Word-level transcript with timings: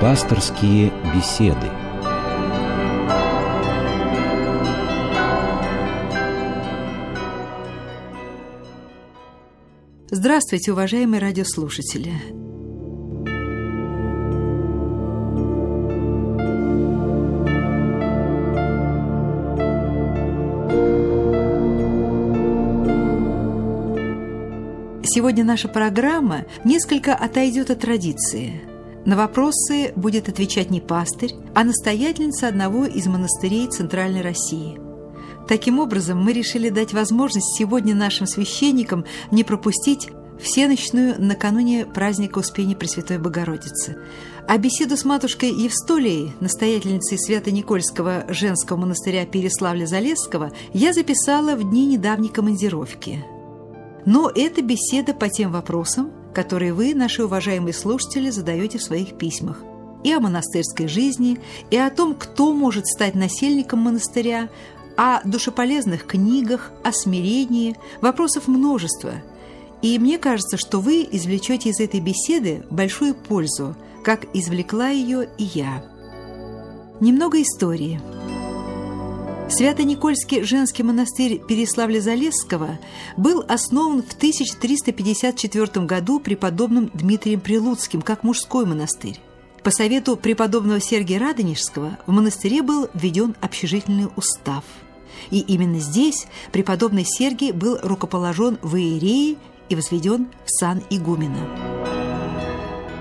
Пасторские 0.00 0.90
беседы. 1.14 1.68
Здравствуйте, 10.10 10.72
уважаемые 10.72 11.20
радиослушатели! 11.20 12.14
Сегодня 25.04 25.44
наша 25.44 25.68
программа 25.68 26.46
несколько 26.64 27.14
отойдет 27.14 27.68
от 27.68 27.80
традиции. 27.80 28.69
На 29.06 29.16
вопросы 29.16 29.92
будет 29.96 30.28
отвечать 30.28 30.70
не 30.70 30.80
пастырь, 30.80 31.34
а 31.54 31.64
настоятельница 31.64 32.48
одного 32.48 32.84
из 32.84 33.06
монастырей 33.06 33.66
Центральной 33.68 34.20
России. 34.20 34.78
Таким 35.48 35.78
образом, 35.78 36.22
мы 36.22 36.32
решили 36.32 36.68
дать 36.68 36.92
возможность 36.92 37.56
сегодня 37.58 37.94
нашим 37.94 38.26
священникам 38.26 39.04
не 39.30 39.42
пропустить 39.42 40.08
всеночную 40.38 41.20
накануне 41.20 41.86
праздника 41.86 42.38
Успения 42.38 42.76
Пресвятой 42.76 43.18
Богородицы. 43.18 43.98
А 44.46 44.58
беседу 44.58 44.96
с 44.96 45.04
матушкой 45.04 45.50
Евстолией, 45.50 46.32
настоятельницей 46.40 47.18
Свято-Никольского 47.18 48.26
женского 48.28 48.76
монастыря 48.76 49.24
Переславля-Залесского, 49.24 50.52
я 50.72 50.92
записала 50.92 51.56
в 51.56 51.68
дни 51.68 51.86
недавней 51.86 52.28
командировки– 52.28 53.24
но 54.06 54.30
это 54.34 54.62
беседа 54.62 55.14
по 55.14 55.28
тем 55.28 55.52
вопросам, 55.52 56.10
которые 56.34 56.72
вы, 56.72 56.94
наши 56.94 57.24
уважаемые 57.24 57.74
слушатели, 57.74 58.30
задаете 58.30 58.78
в 58.78 58.82
своих 58.82 59.16
письмах. 59.16 59.62
И 60.02 60.12
о 60.12 60.20
монастырской 60.20 60.88
жизни, 60.88 61.38
и 61.70 61.76
о 61.76 61.90
том, 61.90 62.14
кто 62.14 62.52
может 62.52 62.86
стать 62.86 63.14
насельником 63.14 63.80
монастыря, 63.80 64.48
о 64.96 65.20
душеполезных 65.24 66.06
книгах, 66.06 66.72
о 66.82 66.92
смирении, 66.92 67.76
вопросов 68.00 68.48
множество. 68.48 69.12
И 69.82 69.98
мне 69.98 70.18
кажется, 70.18 70.56
что 70.56 70.80
вы 70.80 71.06
извлечете 71.10 71.70
из 71.70 71.80
этой 71.80 72.00
беседы 72.00 72.64
большую 72.70 73.14
пользу, 73.14 73.76
как 74.04 74.26
извлекла 74.34 74.88
ее 74.88 75.28
и 75.38 75.44
я. 75.44 75.84
Немного 77.00 77.40
истории. 77.40 78.00
Свято-Никольский 79.50 80.44
женский 80.44 80.84
монастырь 80.84 81.40
Переславля-Залесского 81.46 82.78
был 83.16 83.44
основан 83.48 84.04
в 84.04 84.14
1354 84.14 85.84
году 85.86 86.20
преподобным 86.20 86.88
Дмитрием 86.94 87.40
Прилуцким 87.40 88.00
как 88.00 88.22
мужской 88.22 88.64
монастырь. 88.64 89.20
По 89.64 89.72
совету 89.72 90.16
преподобного 90.16 90.80
Сергия 90.80 91.18
Радонежского 91.18 91.98
в 92.06 92.12
монастыре 92.12 92.62
был 92.62 92.88
введен 92.94 93.34
общежительный 93.40 94.08
устав. 94.14 94.62
И 95.30 95.40
именно 95.40 95.80
здесь 95.80 96.28
преподобный 96.52 97.04
Сергий 97.04 97.50
был 97.50 97.76
рукоположен 97.82 98.56
в 98.62 98.76
иереи 98.76 99.36
и 99.68 99.74
возведен 99.74 100.28
в 100.44 100.50
сан 100.50 100.80
игумена. 100.90 101.48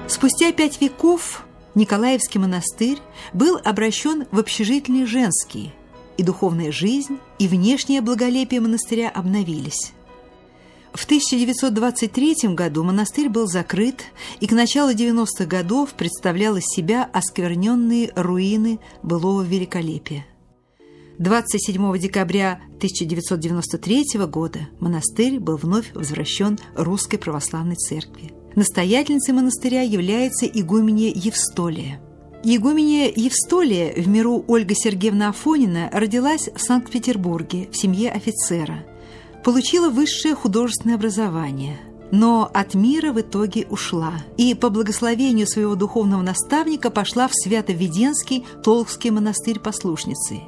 Спустя 0.07 0.51
пять 0.51 0.81
веков 0.81 1.45
Николаевский 1.75 2.39
монастырь 2.39 2.97
был 3.33 3.59
обращен 3.63 4.25
в 4.31 4.39
общежительный 4.39 5.05
женский– 5.05 5.73
и 6.19 6.23
духовная 6.23 6.69
жизнь, 6.69 7.17
и 7.39 7.47
внешнее 7.47 8.01
благолепие 8.01 8.59
монастыря 8.59 9.09
обновились. 9.09 9.93
В 10.91 11.05
1923 11.05 12.55
году 12.55 12.83
монастырь 12.83 13.29
был 13.29 13.47
закрыт, 13.47 14.03
и 14.41 14.47
к 14.47 14.51
началу 14.51 14.91
90-х 14.91 15.45
годов 15.45 15.93
представлял 15.93 16.57
из 16.57 16.65
себя 16.65 17.09
оскверненные 17.13 18.11
руины 18.17 18.81
былого 19.01 19.43
великолепия. 19.43 20.25
27 21.19 21.97
декабря 21.97 22.59
1993 22.77 24.25
года 24.27 24.59
монастырь 24.81 25.39
был 25.39 25.55
вновь 25.55 25.93
возвращен 25.93 26.59
Русской 26.75 27.17
Православной 27.17 27.75
Церкви. 27.75 28.33
Настоятельницей 28.55 29.33
монастыря 29.33 29.83
является 29.83 30.45
игуменья 30.47 31.13
Евстолия– 31.15 32.01
Егуменья 32.43 33.11
Евстолия, 33.13 33.93
в 33.93 34.07
миру 34.07 34.45
Ольга 34.47 34.73
Сергеевна 34.73 35.29
Афонина, 35.29 35.89
родилась 35.91 36.49
в 36.55 36.61
Санкт-Петербурге 36.61 37.67
в 37.69 37.75
семье 37.75 38.09
офицера. 38.11 38.85
Получила 39.43 39.89
высшее 39.89 40.35
художественное 40.35 40.95
образование, 40.95 41.77
но 42.11 42.49
от 42.53 42.75
мира 42.75 43.11
в 43.11 43.19
итоге 43.19 43.67
ушла 43.69 44.13
и 44.37 44.53
по 44.53 44.69
благословению 44.69 45.47
своего 45.47 45.75
духовного 45.75 46.21
наставника 46.21 46.89
пошла 46.89 47.27
в 47.27 47.33
Свято-Веденский 47.33 48.45
Толкский 48.63 49.09
монастырь 49.09 49.59
послушницей. 49.59 50.43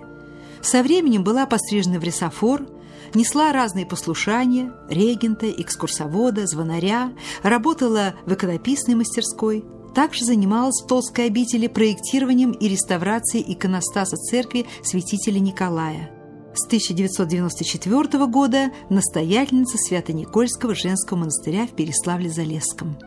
Со 0.62 0.84
временем 0.84 1.25
была 1.25 1.46
пострижена 1.46 2.00
в 2.00 2.03
ресофор, 2.03 2.68
несла 3.13 3.52
разные 3.52 3.85
послушания– 3.85 4.72
регента, 4.90 5.52
экскурсовода, 5.52 6.47
звонаря, 6.47 7.12
работала 7.44 8.13
в 8.25 8.34
иконописной 8.34 8.96
мастерской– 8.96 9.66
также 9.94 10.25
занималась 10.25 10.81
в 10.81 10.88
Толской 10.88 11.25
обители 11.25 11.68
проектированием 11.68 12.52
и 12.52 12.68
реставрацией 12.68 13.53
иконостаса 13.53 14.18
церкви 14.18 14.66
святителя 14.84 15.40
Николая. 15.40 16.12
С 16.53 16.66
1994 16.66 18.25
года 18.28 18.72
настоятельница 18.90 19.78
Свято-Никольского 19.78 20.75
женского 20.75 21.19
монастыря 21.19 21.66
в 21.66 21.74
Переславле-Залесском. 21.74 22.97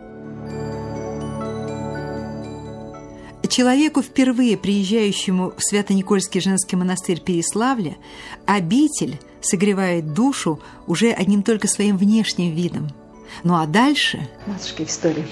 Человеку, 3.54 4.02
впервые 4.02 4.56
приезжающему 4.56 5.52
в 5.56 5.62
Свято-Никольский 5.62 6.40
женский 6.40 6.74
монастырь 6.74 7.20
Переславля, 7.20 7.96
обитель 8.46 9.20
согревает 9.42 10.12
душу 10.12 10.58
уже 10.88 11.12
одним 11.12 11.44
только 11.44 11.68
своим 11.68 11.96
внешним 11.96 12.52
видом. 12.52 12.88
Ну 13.44 13.54
а 13.54 13.66
дальше... 13.66 14.28
Матушка 14.48 14.82
История, 14.82 15.24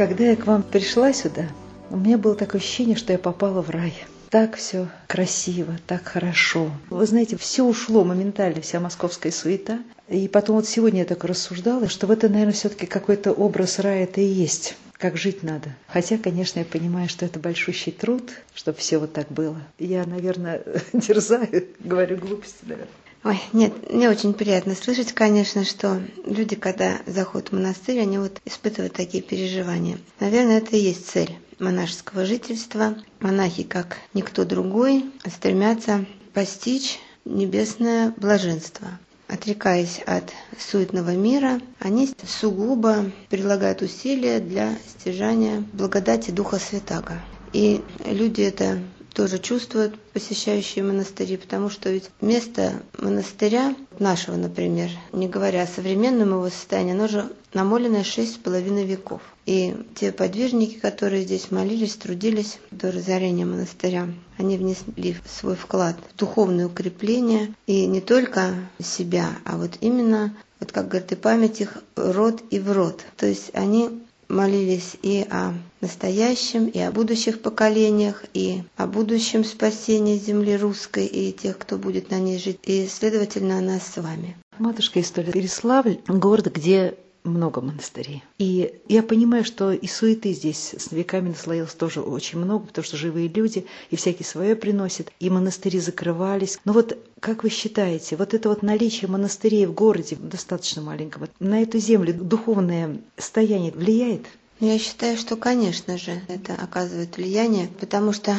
когда 0.00 0.24
я 0.24 0.34
к 0.34 0.46
вам 0.46 0.62
пришла 0.62 1.12
сюда, 1.12 1.42
у 1.90 1.98
меня 1.98 2.16
было 2.16 2.34
такое 2.34 2.58
ощущение, 2.58 2.96
что 2.96 3.12
я 3.12 3.18
попала 3.18 3.60
в 3.60 3.68
рай. 3.68 3.92
Так 4.30 4.56
все 4.56 4.88
красиво, 5.06 5.76
так 5.86 6.04
хорошо. 6.04 6.70
Вы 6.88 7.04
знаете, 7.04 7.36
все 7.36 7.64
ушло 7.64 8.02
моментально, 8.02 8.62
вся 8.62 8.80
московская 8.80 9.30
суета. 9.30 9.78
И 10.08 10.26
потом 10.26 10.56
вот 10.56 10.66
сегодня 10.66 11.00
я 11.00 11.04
так 11.04 11.24
рассуждала, 11.24 11.90
что 11.90 12.06
в 12.06 12.12
это, 12.12 12.30
наверное, 12.30 12.54
все-таки 12.54 12.86
какой-то 12.86 13.32
образ 13.32 13.78
рая 13.78 14.04
это 14.04 14.22
и 14.22 14.24
есть 14.24 14.74
как 14.96 15.18
жить 15.18 15.42
надо. 15.42 15.74
Хотя, 15.86 16.16
конечно, 16.16 16.60
я 16.60 16.64
понимаю, 16.64 17.08
что 17.10 17.26
это 17.26 17.38
большущий 17.38 17.92
труд, 17.92 18.32
чтобы 18.54 18.78
все 18.78 18.98
вот 18.98 19.12
так 19.12 19.30
было. 19.30 19.60
Я, 19.78 20.06
наверное, 20.06 20.62
дерзаю, 20.94 21.66
говорю 21.78 22.16
глупости, 22.16 22.60
наверное. 22.62 22.88
Ой, 23.22 23.38
нет, 23.52 23.92
мне 23.92 24.08
очень 24.08 24.32
приятно 24.32 24.74
слышать, 24.74 25.12
конечно, 25.12 25.64
что 25.64 26.00
люди, 26.24 26.56
когда 26.56 27.00
заходят 27.06 27.48
в 27.48 27.52
монастырь, 27.52 28.00
они 28.00 28.16
вот 28.16 28.40
испытывают 28.46 28.94
такие 28.94 29.22
переживания. 29.22 29.98
Наверное, 30.20 30.58
это 30.58 30.74
и 30.76 30.80
есть 30.80 31.06
цель 31.06 31.38
монашеского 31.58 32.24
жительства. 32.24 32.96
Монахи, 33.20 33.62
как 33.62 33.98
никто 34.14 34.46
другой, 34.46 35.04
стремятся 35.26 36.06
постичь 36.32 36.98
небесное 37.26 38.14
блаженство. 38.16 38.88
Отрекаясь 39.28 40.00
от 40.06 40.32
суетного 40.58 41.14
мира, 41.14 41.60
они 41.78 42.10
сугубо 42.26 43.12
прилагают 43.28 43.82
усилия 43.82 44.40
для 44.40 44.76
стяжания 44.88 45.62
благодати 45.74 46.30
Духа 46.30 46.58
Святаго. 46.58 47.20
И 47.52 47.82
люди 48.06 48.40
это 48.40 48.78
тоже 49.12 49.38
чувствуют 49.38 49.98
посещающие 50.12 50.84
монастыри, 50.84 51.36
потому 51.36 51.70
что 51.70 51.90
ведь 51.90 52.10
место 52.20 52.82
монастыря, 52.98 53.74
нашего, 53.98 54.36
например, 54.36 54.90
не 55.12 55.28
говоря 55.28 55.62
о 55.62 55.66
современном 55.66 56.30
его 56.30 56.48
состоянии, 56.48 56.92
оно 56.92 57.08
же 57.08 57.30
намоленное 57.52 58.04
шесть 58.04 58.34
с 58.34 58.38
половиной 58.38 58.84
веков. 58.84 59.20
И 59.46 59.74
те 59.96 60.12
подвижники, 60.12 60.78
которые 60.78 61.24
здесь 61.24 61.50
молились, 61.50 61.96
трудились 61.96 62.58
до 62.70 62.92
разорения 62.92 63.44
монастыря, 63.44 64.08
они 64.38 64.56
внесли 64.56 65.16
свой 65.28 65.56
вклад 65.56 65.96
в 66.14 66.18
духовное 66.18 66.66
укрепление 66.66 67.54
и 67.66 67.86
не 67.86 68.00
только 68.00 68.54
себя, 68.82 69.30
а 69.44 69.56
вот 69.56 69.72
именно, 69.80 70.36
вот 70.60 70.72
как 70.72 70.88
говорит 70.88 71.12
и 71.12 71.16
память 71.16 71.60
их, 71.60 71.78
род 71.96 72.42
и 72.50 72.58
в 72.58 72.70
род. 72.72 73.04
То 73.16 73.26
есть 73.26 73.50
они 73.54 74.02
молились 74.30 74.96
и 75.02 75.26
о 75.28 75.52
настоящем, 75.80 76.66
и 76.66 76.78
о 76.78 76.90
будущих 76.92 77.42
поколениях, 77.42 78.24
и 78.32 78.62
о 78.76 78.86
будущем 78.86 79.44
спасении 79.44 80.18
земли 80.18 80.56
русской 80.56 81.06
и 81.06 81.32
тех, 81.32 81.58
кто 81.58 81.76
будет 81.76 82.10
на 82.10 82.18
ней 82.18 82.38
жить, 82.38 82.58
и, 82.62 82.86
следовательно, 82.86 83.58
о 83.58 83.60
нас 83.60 83.82
с 83.86 84.00
вами. 84.00 84.36
Матушка 84.58 85.00
История 85.00 85.32
Переславль– 85.32 85.98
город, 86.06 86.46
где 86.54 86.94
много 87.24 87.60
монастырей. 87.60 88.22
И 88.38 88.80
я 88.88 89.02
понимаю, 89.02 89.44
что 89.44 89.72
и 89.72 89.86
суеты 89.86 90.32
здесь 90.32 90.74
с 90.76 90.92
веками 90.92 91.28
наслоилось 91.28 91.74
тоже 91.74 92.00
очень 92.00 92.38
много, 92.38 92.66
потому 92.66 92.84
что 92.84 92.96
живые 92.96 93.28
люди 93.28 93.66
и 93.90 93.96
всякие 93.96 94.26
свое 94.26 94.56
приносят, 94.56 95.12
и 95.20 95.30
монастыри 95.30 95.80
закрывались. 95.80 96.58
Но 96.64 96.72
вот 96.72 96.96
как 97.20 97.42
вы 97.44 97.50
считаете, 97.50 98.16
вот 98.16 98.34
это 98.34 98.48
вот 98.48 98.62
наличие 98.62 99.10
монастырей 99.10 99.66
в 99.66 99.74
городе 99.74 100.16
достаточно 100.16 100.82
маленького, 100.82 101.28
на 101.38 101.62
эту 101.62 101.78
землю 101.78 102.14
духовное 102.14 103.00
состояние 103.16 103.72
влияет? 103.72 104.26
Я 104.60 104.78
считаю, 104.78 105.16
что, 105.16 105.36
конечно 105.36 105.96
же, 105.96 106.20
это 106.28 106.54
оказывает 106.54 107.16
влияние, 107.16 107.68
потому 107.80 108.12
что 108.12 108.34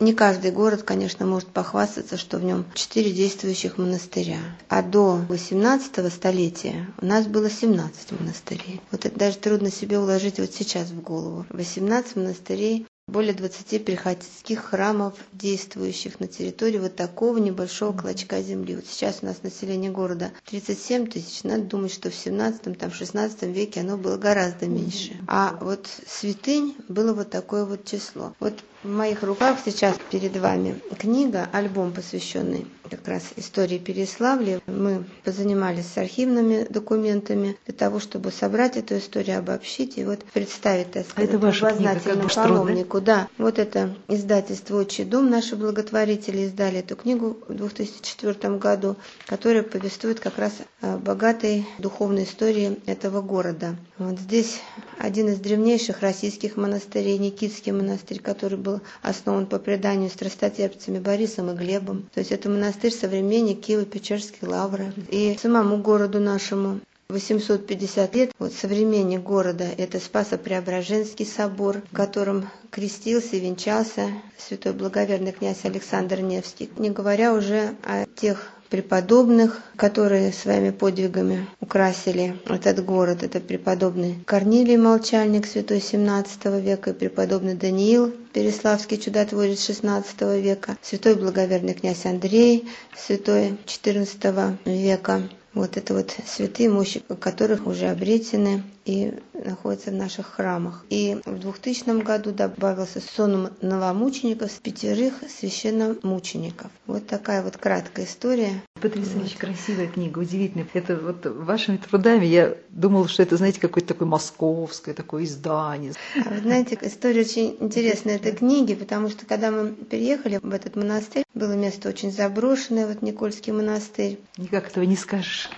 не 0.00 0.14
каждый 0.14 0.50
город, 0.50 0.82
конечно, 0.82 1.26
может 1.26 1.48
похвастаться, 1.48 2.16
что 2.16 2.38
в 2.38 2.44
нем 2.44 2.64
четыре 2.74 3.12
действующих 3.12 3.78
монастыря. 3.78 4.38
А 4.68 4.82
до 4.82 5.20
18 5.28 6.12
столетия 6.12 6.88
у 7.00 7.06
нас 7.06 7.26
было 7.26 7.48
17 7.48 8.18
монастырей. 8.18 8.80
Вот 8.90 9.06
это 9.06 9.16
даже 9.16 9.36
трудно 9.36 9.70
себе 9.70 10.00
уложить 10.00 10.40
вот 10.40 10.52
сейчас 10.52 10.88
в 10.88 11.00
голову. 11.02 11.46
18 11.50 12.16
монастырей 12.16 12.86
более 13.10 13.34
20 13.34 13.84
приходских 13.84 14.60
храмов, 14.64 15.14
действующих 15.32 16.20
на 16.20 16.26
территории 16.28 16.78
вот 16.78 16.96
такого 16.96 17.38
небольшого 17.38 17.96
клочка 17.96 18.40
земли. 18.42 18.76
Вот 18.76 18.86
сейчас 18.86 19.18
у 19.22 19.26
нас 19.26 19.42
население 19.42 19.90
города 19.90 20.30
37 20.46 21.06
тысяч. 21.06 21.42
Надо 21.44 21.64
думать, 21.64 21.92
что 21.92 22.10
в 22.10 22.14
17 22.14 22.78
там, 22.78 22.92
16 22.92 23.42
веке 23.42 23.80
оно 23.80 23.96
было 23.96 24.16
гораздо 24.16 24.66
меньше. 24.66 25.16
А 25.26 25.58
вот 25.60 25.88
святынь 26.06 26.76
было 26.88 27.12
вот 27.12 27.30
такое 27.30 27.64
вот 27.64 27.84
число. 27.84 28.34
Вот 28.40 28.54
в 28.82 28.88
моих 28.88 29.22
руках 29.22 29.58
сейчас 29.64 29.96
перед 30.10 30.36
вами 30.36 30.80
книга, 30.98 31.48
альбом, 31.52 31.92
посвященный 31.92 32.66
как 32.90 33.06
раз 33.06 33.22
истории 33.36 33.78
Переславля. 33.78 34.60
Мы 34.66 35.04
позанимались 35.24 35.86
с 35.86 35.98
архивными 35.98 36.66
документами 36.68 37.56
для 37.66 37.74
того, 37.74 38.00
чтобы 38.00 38.32
собрать 38.32 38.76
эту 38.76 38.98
историю, 38.98 39.38
обобщить 39.38 39.96
и 39.96 40.04
вот 40.04 40.24
представить, 40.32 40.92
так 40.92 41.06
сказать, 41.08 41.30
а 41.30 41.34
это 41.34 41.38
ваша 41.38 41.70
книга, 41.70 42.00
паломнику. 42.34 43.00
Да, 43.00 43.28
вот 43.38 43.58
это 43.58 43.94
издательство 44.08 44.80
«Отчий 44.80 45.04
дом», 45.04 45.30
наши 45.30 45.56
благотворители 45.56 46.42
издали 46.42 46.78
эту 46.80 46.96
книгу 46.96 47.38
в 47.48 47.54
2004 47.54 48.56
году, 48.56 48.96
которая 49.26 49.62
повествует 49.62 50.18
как 50.20 50.38
раз 50.38 50.52
о 50.80 50.96
богатой 50.96 51.66
духовной 51.78 52.24
истории 52.24 52.80
этого 52.86 53.20
города. 53.22 53.76
Вот 53.98 54.18
здесь 54.18 54.60
один 54.98 55.28
из 55.28 55.38
древнейших 55.38 56.00
российских 56.00 56.56
монастырей, 56.56 57.18
Никитский 57.18 57.72
монастырь, 57.72 58.20
который 58.20 58.58
был 58.58 58.69
был 58.70 58.80
основан 59.02 59.46
по 59.46 59.58
преданию 59.58 60.10
страстотерпцами 60.10 60.98
Борисом 60.98 61.50
и 61.50 61.54
Глебом. 61.54 62.08
То 62.14 62.20
есть 62.20 62.32
это 62.32 62.48
монастырь 62.48 62.92
современник 62.92 63.60
Киево-Печерской 63.66 64.48
лавры. 64.48 64.92
И 65.08 65.36
самому 65.40 65.78
городу 65.78 66.20
нашему 66.20 66.80
850 67.08 68.14
лет. 68.14 68.32
Вот 68.38 68.52
современник 68.52 69.22
города– 69.22 69.64
это 69.78 69.98
Спасо-Преображенский 69.98 71.26
собор, 71.26 71.82
в 71.90 71.94
котором 71.94 72.48
крестился 72.70 73.36
и 73.36 73.40
венчался 73.40 74.08
святой 74.38 74.72
благоверный 74.72 75.32
князь 75.32 75.64
Александр 75.64 76.20
Невский. 76.20 76.70
Не 76.78 76.90
говоря 76.90 77.34
уже 77.34 77.74
о 77.84 78.06
тех 78.14 78.50
преподобных, 78.70 79.60
которые 79.76 80.32
своими 80.32 80.70
подвигами 80.70 81.46
украсили 81.60 82.36
этот 82.46 82.84
город. 82.84 83.22
Это 83.22 83.40
преподобный 83.40 84.16
Корнилий 84.24 84.76
Молчальник, 84.76 85.46
святой 85.46 85.80
17 85.80 86.46
века, 86.62 86.90
и 86.90 86.94
преподобный 86.94 87.54
Даниил, 87.54 88.12
Переславский 88.32 88.96
чудотворец 88.96 89.66
16 89.66 90.20
века, 90.40 90.78
святой 90.82 91.16
благоверный 91.16 91.74
князь 91.74 92.06
Андрей, 92.06 92.68
святой 92.96 93.58
14 93.66 94.58
века, 94.64 95.22
вот 95.54 95.76
это 95.76 95.94
вот 95.94 96.14
святые 96.26 96.70
мощи, 96.70 97.02
которых 97.20 97.66
уже 97.66 97.86
обретены 97.88 98.62
и 98.84 99.14
находятся 99.32 99.90
в 99.90 99.94
наших 99.94 100.26
храмах. 100.26 100.84
И 100.90 101.20
в 101.24 101.38
2000 101.38 102.02
году 102.02 102.32
добавился 102.32 103.00
сон 103.00 103.50
новомучеников 103.60 104.50
с 104.50 104.56
пятерых 104.56 105.14
священномучеников. 105.28 106.70
Вот 106.86 107.06
такая 107.06 107.42
вот 107.42 107.56
краткая 107.56 108.06
история. 108.06 108.62
Потрясающе 108.80 109.34
вот. 109.34 109.40
красивая 109.40 109.86
книга, 109.86 110.18
удивительная. 110.18 110.66
Это 110.72 110.96
вот 110.96 111.26
вашими 111.26 111.76
трудами 111.76 112.24
я 112.24 112.56
думала, 112.70 113.08
что 113.08 113.22
это, 113.22 113.36
знаете, 113.36 113.60
какое-то 113.60 113.88
такое 113.88 114.08
московское 114.08 114.94
такое 114.94 115.24
издание. 115.24 115.92
А 116.24 116.30
вы 116.30 116.38
знаете, 116.40 116.78
история 116.82 117.20
очень 117.20 117.56
интересная 117.60 118.16
этой 118.16 118.32
книги, 118.32 118.74
потому 118.74 119.08
что 119.08 119.26
когда 119.26 119.50
мы 119.50 119.72
переехали 119.72 120.40
в 120.42 120.52
этот 120.52 120.76
монастырь, 120.76 121.24
было 121.34 121.52
место 121.52 121.88
очень 121.88 122.10
заброшенное, 122.10 122.86
вот 122.86 123.02
Никольский 123.02 123.52
монастырь. 123.52 124.18
Никак 124.36 124.68
этого 124.68 124.84
не 124.84 124.96
скажешь. 124.96 125.50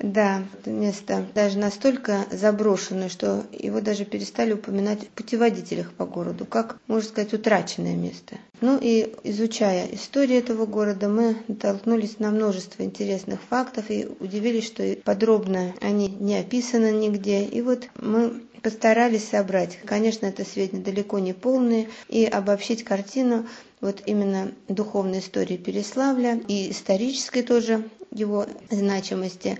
Да, 0.00 0.44
место 0.64 1.26
даже 1.34 1.58
настолько 1.58 2.24
заброшенное, 2.30 3.08
что 3.08 3.44
его 3.52 3.80
даже 3.80 4.04
перестали 4.04 4.52
упоминать 4.52 5.02
в 5.02 5.08
путеводителях 5.08 5.92
по 5.92 6.06
городу, 6.06 6.46
как, 6.46 6.78
можно 6.86 7.08
сказать, 7.08 7.34
утраченное 7.34 7.96
место. 7.96 8.36
Ну 8.60 8.78
и 8.80 9.12
изучая 9.24 9.86
историю 9.92 10.38
этого 10.38 10.66
города, 10.66 11.08
мы 11.08 11.36
натолкнулись 11.48 12.20
на 12.20 12.30
множество 12.30 12.84
интересных 12.84 13.40
фактов 13.42 13.86
и 13.88 14.06
удивились, 14.20 14.66
что 14.66 14.96
подробно 15.02 15.74
они 15.80 16.08
не 16.08 16.36
описаны 16.36 16.92
нигде. 16.92 17.44
И 17.44 17.60
вот 17.60 17.88
мы 18.00 18.42
постарались 18.62 19.28
собрать. 19.28 19.78
Конечно, 19.84 20.26
это 20.26 20.44
сведения 20.44 20.82
далеко 20.82 21.18
не 21.18 21.32
полные, 21.32 21.88
и 22.08 22.24
обобщить 22.24 22.84
картину 22.84 23.46
вот 23.80 24.02
именно 24.06 24.52
духовной 24.68 25.20
истории 25.20 25.56
Переславля 25.56 26.40
и 26.48 26.70
исторической 26.70 27.42
тоже 27.42 27.84
его 28.10 28.46
значимости, 28.70 29.58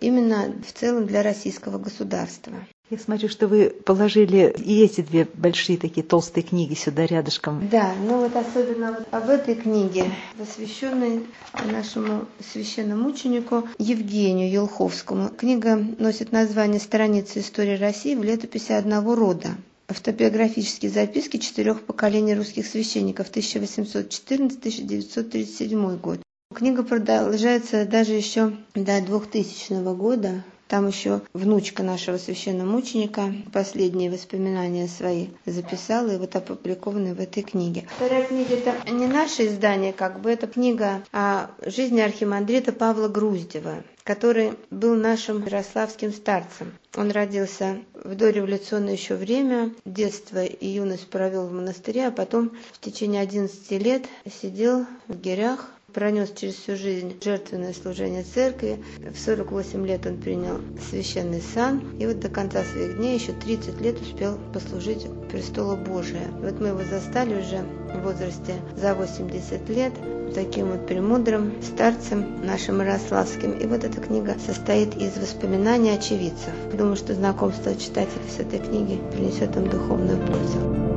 именно 0.00 0.52
в 0.66 0.72
целом 0.72 1.06
для 1.06 1.22
российского 1.22 1.78
государства. 1.78 2.54
Я 2.90 2.98
смотрю, 2.98 3.28
что 3.28 3.46
вы 3.46 3.70
положили 3.70 4.52
и 4.58 4.82
эти 4.82 5.00
две 5.00 5.24
большие 5.34 5.78
такие 5.78 6.04
толстые 6.04 6.42
книги 6.42 6.74
сюда 6.74 7.06
рядышком. 7.06 7.68
Да, 7.70 7.94
ну 8.04 8.18
вот 8.18 8.34
особенно 8.34 8.90
вот 8.90 9.06
об 9.12 9.28
этой 9.28 9.54
книге, 9.54 10.10
посвященной 10.36 11.24
нашему 11.70 12.26
священному 12.52 13.10
ученику 13.10 13.62
Евгению 13.78 14.50
Елховскому. 14.50 15.28
Книга 15.28 15.76
носит 15.76 16.32
название 16.32 16.80
«Страницы 16.80 17.38
истории 17.38 17.78
России 17.78 18.16
в 18.16 18.24
летописи 18.24 18.72
одного 18.72 19.14
рода». 19.14 19.50
Автобиографические 19.86 20.90
записки 20.90 21.36
четырех 21.36 21.82
поколений 21.82 22.34
русских 22.34 22.66
священников 22.66 23.30
1814-1937 23.30 26.00
год. 26.00 26.18
Книга 26.52 26.82
продолжается 26.82 27.86
даже 27.86 28.12
еще 28.12 28.52
до 28.74 29.00
2000 29.00 29.94
года. 29.94 30.42
Там 30.66 30.88
еще 30.88 31.20
внучка 31.32 31.84
нашего 31.84 32.16
священномученика 32.16 33.32
последние 33.52 34.10
воспоминания 34.10 34.88
свои 34.88 35.28
записала 35.46 36.10
и 36.10 36.18
вот 36.18 36.34
опубликованы 36.34 37.14
в 37.14 37.20
этой 37.20 37.44
книге. 37.44 37.86
Вторая 37.96 38.24
книга 38.24 38.54
это 38.54 38.74
не 38.90 39.06
наше 39.06 39.46
издание, 39.46 39.92
как 39.92 40.20
бы 40.20 40.30
это 40.30 40.48
книга 40.48 41.02
о 41.12 41.50
жизни 41.64 42.00
архимандрита 42.00 42.72
Павла 42.72 43.06
Груздева 43.06 43.84
который 44.02 44.54
был 44.70 44.96
нашим 44.96 45.44
ярославским 45.44 46.12
старцем. 46.12 46.72
Он 46.96 47.12
родился 47.12 47.78
в 47.94 48.16
дореволюционное 48.16 48.94
еще 48.94 49.14
время, 49.14 49.72
детство 49.84 50.44
и 50.44 50.66
юность 50.66 51.08
провел 51.08 51.46
в 51.46 51.52
монастыре, 51.52 52.08
а 52.08 52.10
потом 52.10 52.50
в 52.72 52.80
течение 52.80 53.22
11 53.22 53.70
лет 53.72 54.06
сидел 54.42 54.86
в 55.06 55.16
гирях 55.16 55.70
пронес 55.92 56.32
через 56.34 56.54
всю 56.54 56.76
жизнь 56.76 57.16
жертвенное 57.22 57.72
служение 57.72 58.22
церкви. 58.22 58.82
В 58.98 59.18
48 59.18 59.86
лет 59.86 60.06
он 60.06 60.18
принял 60.18 60.60
священный 60.90 61.42
сан, 61.42 61.82
и 61.98 62.06
вот 62.06 62.20
до 62.20 62.28
конца 62.28 62.62
своих 62.64 62.96
дней 62.96 63.18
еще 63.18 63.32
30 63.32 63.80
лет 63.80 64.00
успел 64.00 64.38
послужить 64.52 65.06
престолу 65.30 65.76
Божия. 65.76 66.28
Вот 66.40 66.60
мы 66.60 66.68
его 66.68 66.82
застали 66.82 67.40
уже 67.40 67.64
в 67.94 68.02
возрасте 68.02 68.54
за 68.76 68.94
80 68.94 69.68
лет, 69.68 69.92
таким 70.34 70.70
вот 70.70 70.86
премудрым 70.86 71.52
старцем 71.62 72.44
нашим 72.44 72.80
Ярославским. 72.80 73.52
И 73.52 73.66
вот 73.66 73.84
эта 73.84 74.00
книга 74.00 74.36
состоит 74.44 74.96
из 74.96 75.16
воспоминаний 75.16 75.90
очевидцев. 75.90 76.52
Думаю, 76.72 76.96
что 76.96 77.14
знакомство 77.14 77.74
читателей 77.74 78.30
с 78.30 78.40
этой 78.40 78.58
книги 78.58 79.00
принесет 79.12 79.56
им 79.56 79.68
духовную 79.68 80.18
пользу. 80.26 80.89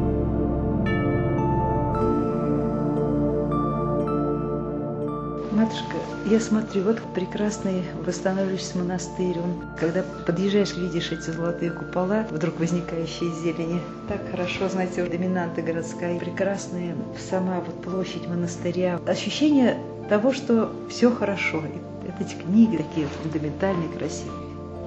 Я 6.34 6.40
смотрю, 6.40 6.82
вот 6.82 7.00
прекрасный 7.14 7.84
восстанавливающийся 8.04 8.80
монастырь. 8.80 9.38
Он, 9.38 9.62
когда 9.80 10.02
подъезжаешь, 10.26 10.76
видишь 10.76 11.12
эти 11.12 11.30
золотые 11.30 11.70
купола, 11.70 12.26
вдруг 12.32 12.60
возникающие 12.60 13.30
из 13.30 13.44
зелени. 13.44 13.80
Так 14.10 14.20
хорошо, 14.32 14.68
знаете, 14.68 15.06
доминанта 15.06 15.62
городская, 15.62 16.20
прекрасная 16.20 16.96
сама 17.30 17.60
вот 17.60 17.84
площадь 17.84 18.28
монастыря. 18.28 19.00
Ощущение 19.06 19.78
того, 20.10 20.34
что 20.34 20.74
все 20.90 21.12
хорошо. 21.12 21.60
И 21.60 22.08
вот 22.08 22.20
эти 22.20 22.34
книги 22.34 22.78
такие 22.78 23.06
фундаментальные, 23.22 23.90
красивые. 23.90 24.34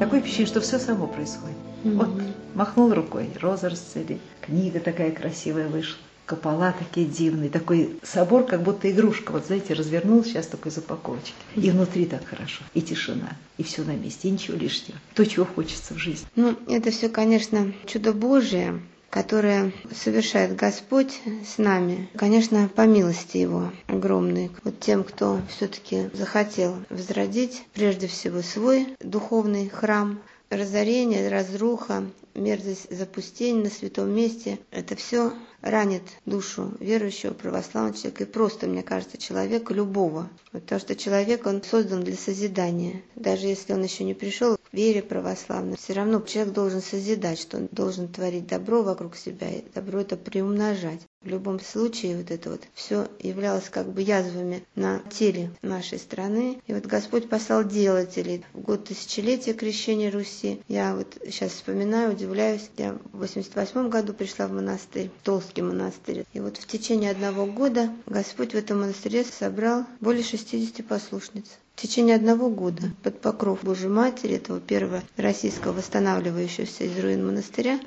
Такое 0.01 0.21
впечатление, 0.21 0.51
что 0.51 0.61
все 0.61 0.81
само 0.81 1.07
происходит. 1.07 1.57
Mm-hmm. 1.85 1.97
Вот 1.97 2.09
махнул 2.55 2.93
рукой, 2.93 3.31
роза 3.41 3.69
расцвели, 3.69 4.19
книга 4.41 4.81
такая 4.81 5.13
красивая 5.13 5.69
вышла 5.69 5.99
купола 6.27 6.73
такие 6.73 7.07
дивные, 7.07 7.51
такой 7.51 7.99
собор, 8.03 8.45
как 8.45 8.63
будто 8.63 8.91
игрушка. 8.91 9.33
Вот 9.33 9.47
знаете, 9.47 9.75
развернул 9.75 10.25
сейчас 10.25 10.47
такой 10.47 10.73
запаковочки. 10.73 11.35
И 11.55 11.71
внутри 11.71 12.07
так 12.07 12.27
хорошо, 12.27 12.65
и 12.75 12.83
тишина, 12.83 13.37
и 13.59 13.63
все 13.63 13.83
на 13.83 13.93
месте, 13.93 14.29
и 14.29 14.33
ничего 14.33 14.57
лишнего. 14.57 14.99
То, 15.15 15.25
чего 15.25 15.45
хочется 15.45 15.95
в 15.95 15.99
жизни. 15.99 16.27
Ну, 16.35 16.57
это 16.69 16.91
все, 16.91 17.09
конечно, 17.09 17.73
чудо 17.87 18.13
Божие, 18.13 18.81
которое 19.11 19.73
совершает 19.95 20.57
Господь 20.57 21.21
с 21.47 21.59
нами, 21.59 22.09
конечно, 22.17 22.69
по 22.69 22.83
милости 22.83 23.39
Его 23.39 23.73
огромной. 23.87 24.51
Вот 24.65 24.81
тем, 24.81 25.05
кто 25.05 25.41
все-таки 25.49 26.11
захотел 26.13 26.77
возродить 26.91 27.65
прежде 27.73 28.09
всего 28.09 28.43
свой 28.43 28.89
духовный 29.01 29.69
храм, 29.69 30.19
разорение, 30.51 31.29
разруха, 31.29 32.05
мерзость 32.35 32.95
запустения 32.95 33.65
на 33.65 33.71
святом 33.71 34.11
месте, 34.11 34.59
это 34.71 34.95
все 34.97 35.33
ранит 35.61 36.03
душу 36.25 36.73
верующего 36.81 37.33
православного 37.33 37.97
человека 37.97 38.25
и 38.25 38.27
просто, 38.27 38.67
мне 38.67 38.83
кажется, 38.83 39.19
человека 39.19 39.75
любого. 39.75 40.29
Потому 40.53 40.81
что 40.81 40.95
человек, 40.95 41.47
он 41.47 41.63
создан 41.63 42.05
для 42.05 42.17
созидания. 42.17 43.03
Даже 43.15 43.47
если 43.47 43.73
он 43.73 43.83
еще 43.83 44.05
не 44.05 44.15
пришел 44.15 44.57
к 44.57 44.61
вере 44.73 45.03
православной, 45.03 45.77
все 45.77 45.95
равно 45.95 46.21
человек 46.21 46.53
должен 46.55 46.83
созидать, 46.83 47.39
что 47.39 47.57
он 47.57 47.69
должен 47.73 48.09
творить 48.09 48.47
добро 48.47 48.83
вокруг 48.83 49.17
себя, 49.17 49.51
и 49.51 49.65
добро 49.75 50.01
это 50.01 50.17
приумножать. 50.17 51.01
В 51.27 51.29
любом 51.29 51.59
случае 51.59 52.19
вот 52.19 52.31
это 52.31 52.51
вот 52.51 52.61
все 52.73 53.09
являлось 53.19 53.69
как 53.69 53.91
бы 53.91 54.01
язвами 54.01 54.65
на 54.77 55.01
теле 55.11 55.51
нашей 55.61 55.99
страны. 55.99 56.63
И 56.69 56.73
вот 56.73 56.87
Господь 56.87 57.29
послал 57.29 57.65
делателей. 57.65 58.45
В 58.53 58.61
год 58.61 58.85
тысячелетия 58.85 59.53
крещения 59.53 60.13
Руси, 60.13 60.61
я 60.69 60.95
вот 60.95 61.19
сейчас 61.25 61.51
вспоминаю, 61.51 62.13
удивляюсь, 62.13 62.71
я 62.77 62.93
в 63.13 63.19
88 63.19 63.89
году 63.89 64.13
пришла 64.13 64.47
в 64.47 64.53
монастырь, 64.53 65.11
Толский 65.25 65.65
монастырь. 65.65 66.25
И 66.33 66.39
вот 66.39 66.59
в 66.59 66.67
течение 66.69 67.11
одного 67.11 67.47
года 67.47 67.91
Господь 68.07 68.53
в 68.53 68.57
этом 68.57 68.83
монастыре 68.83 69.25
собрал 69.25 69.85
более 69.99 70.23
60 70.23 70.87
послушниц. 70.87 71.47
В 71.75 71.83
течение 71.83 72.15
одного 72.15 72.51
года 72.51 72.93
под 73.03 73.21
покров 73.21 73.65
Божьей 73.65 73.89
Матери, 73.89 74.37
этого 74.37 74.61
первого 74.61 75.03
российского 75.17 75.73
восстанавливающегося 75.73 76.85
из 76.85 76.99
руин 77.01 77.27
монастыря, 77.27 77.81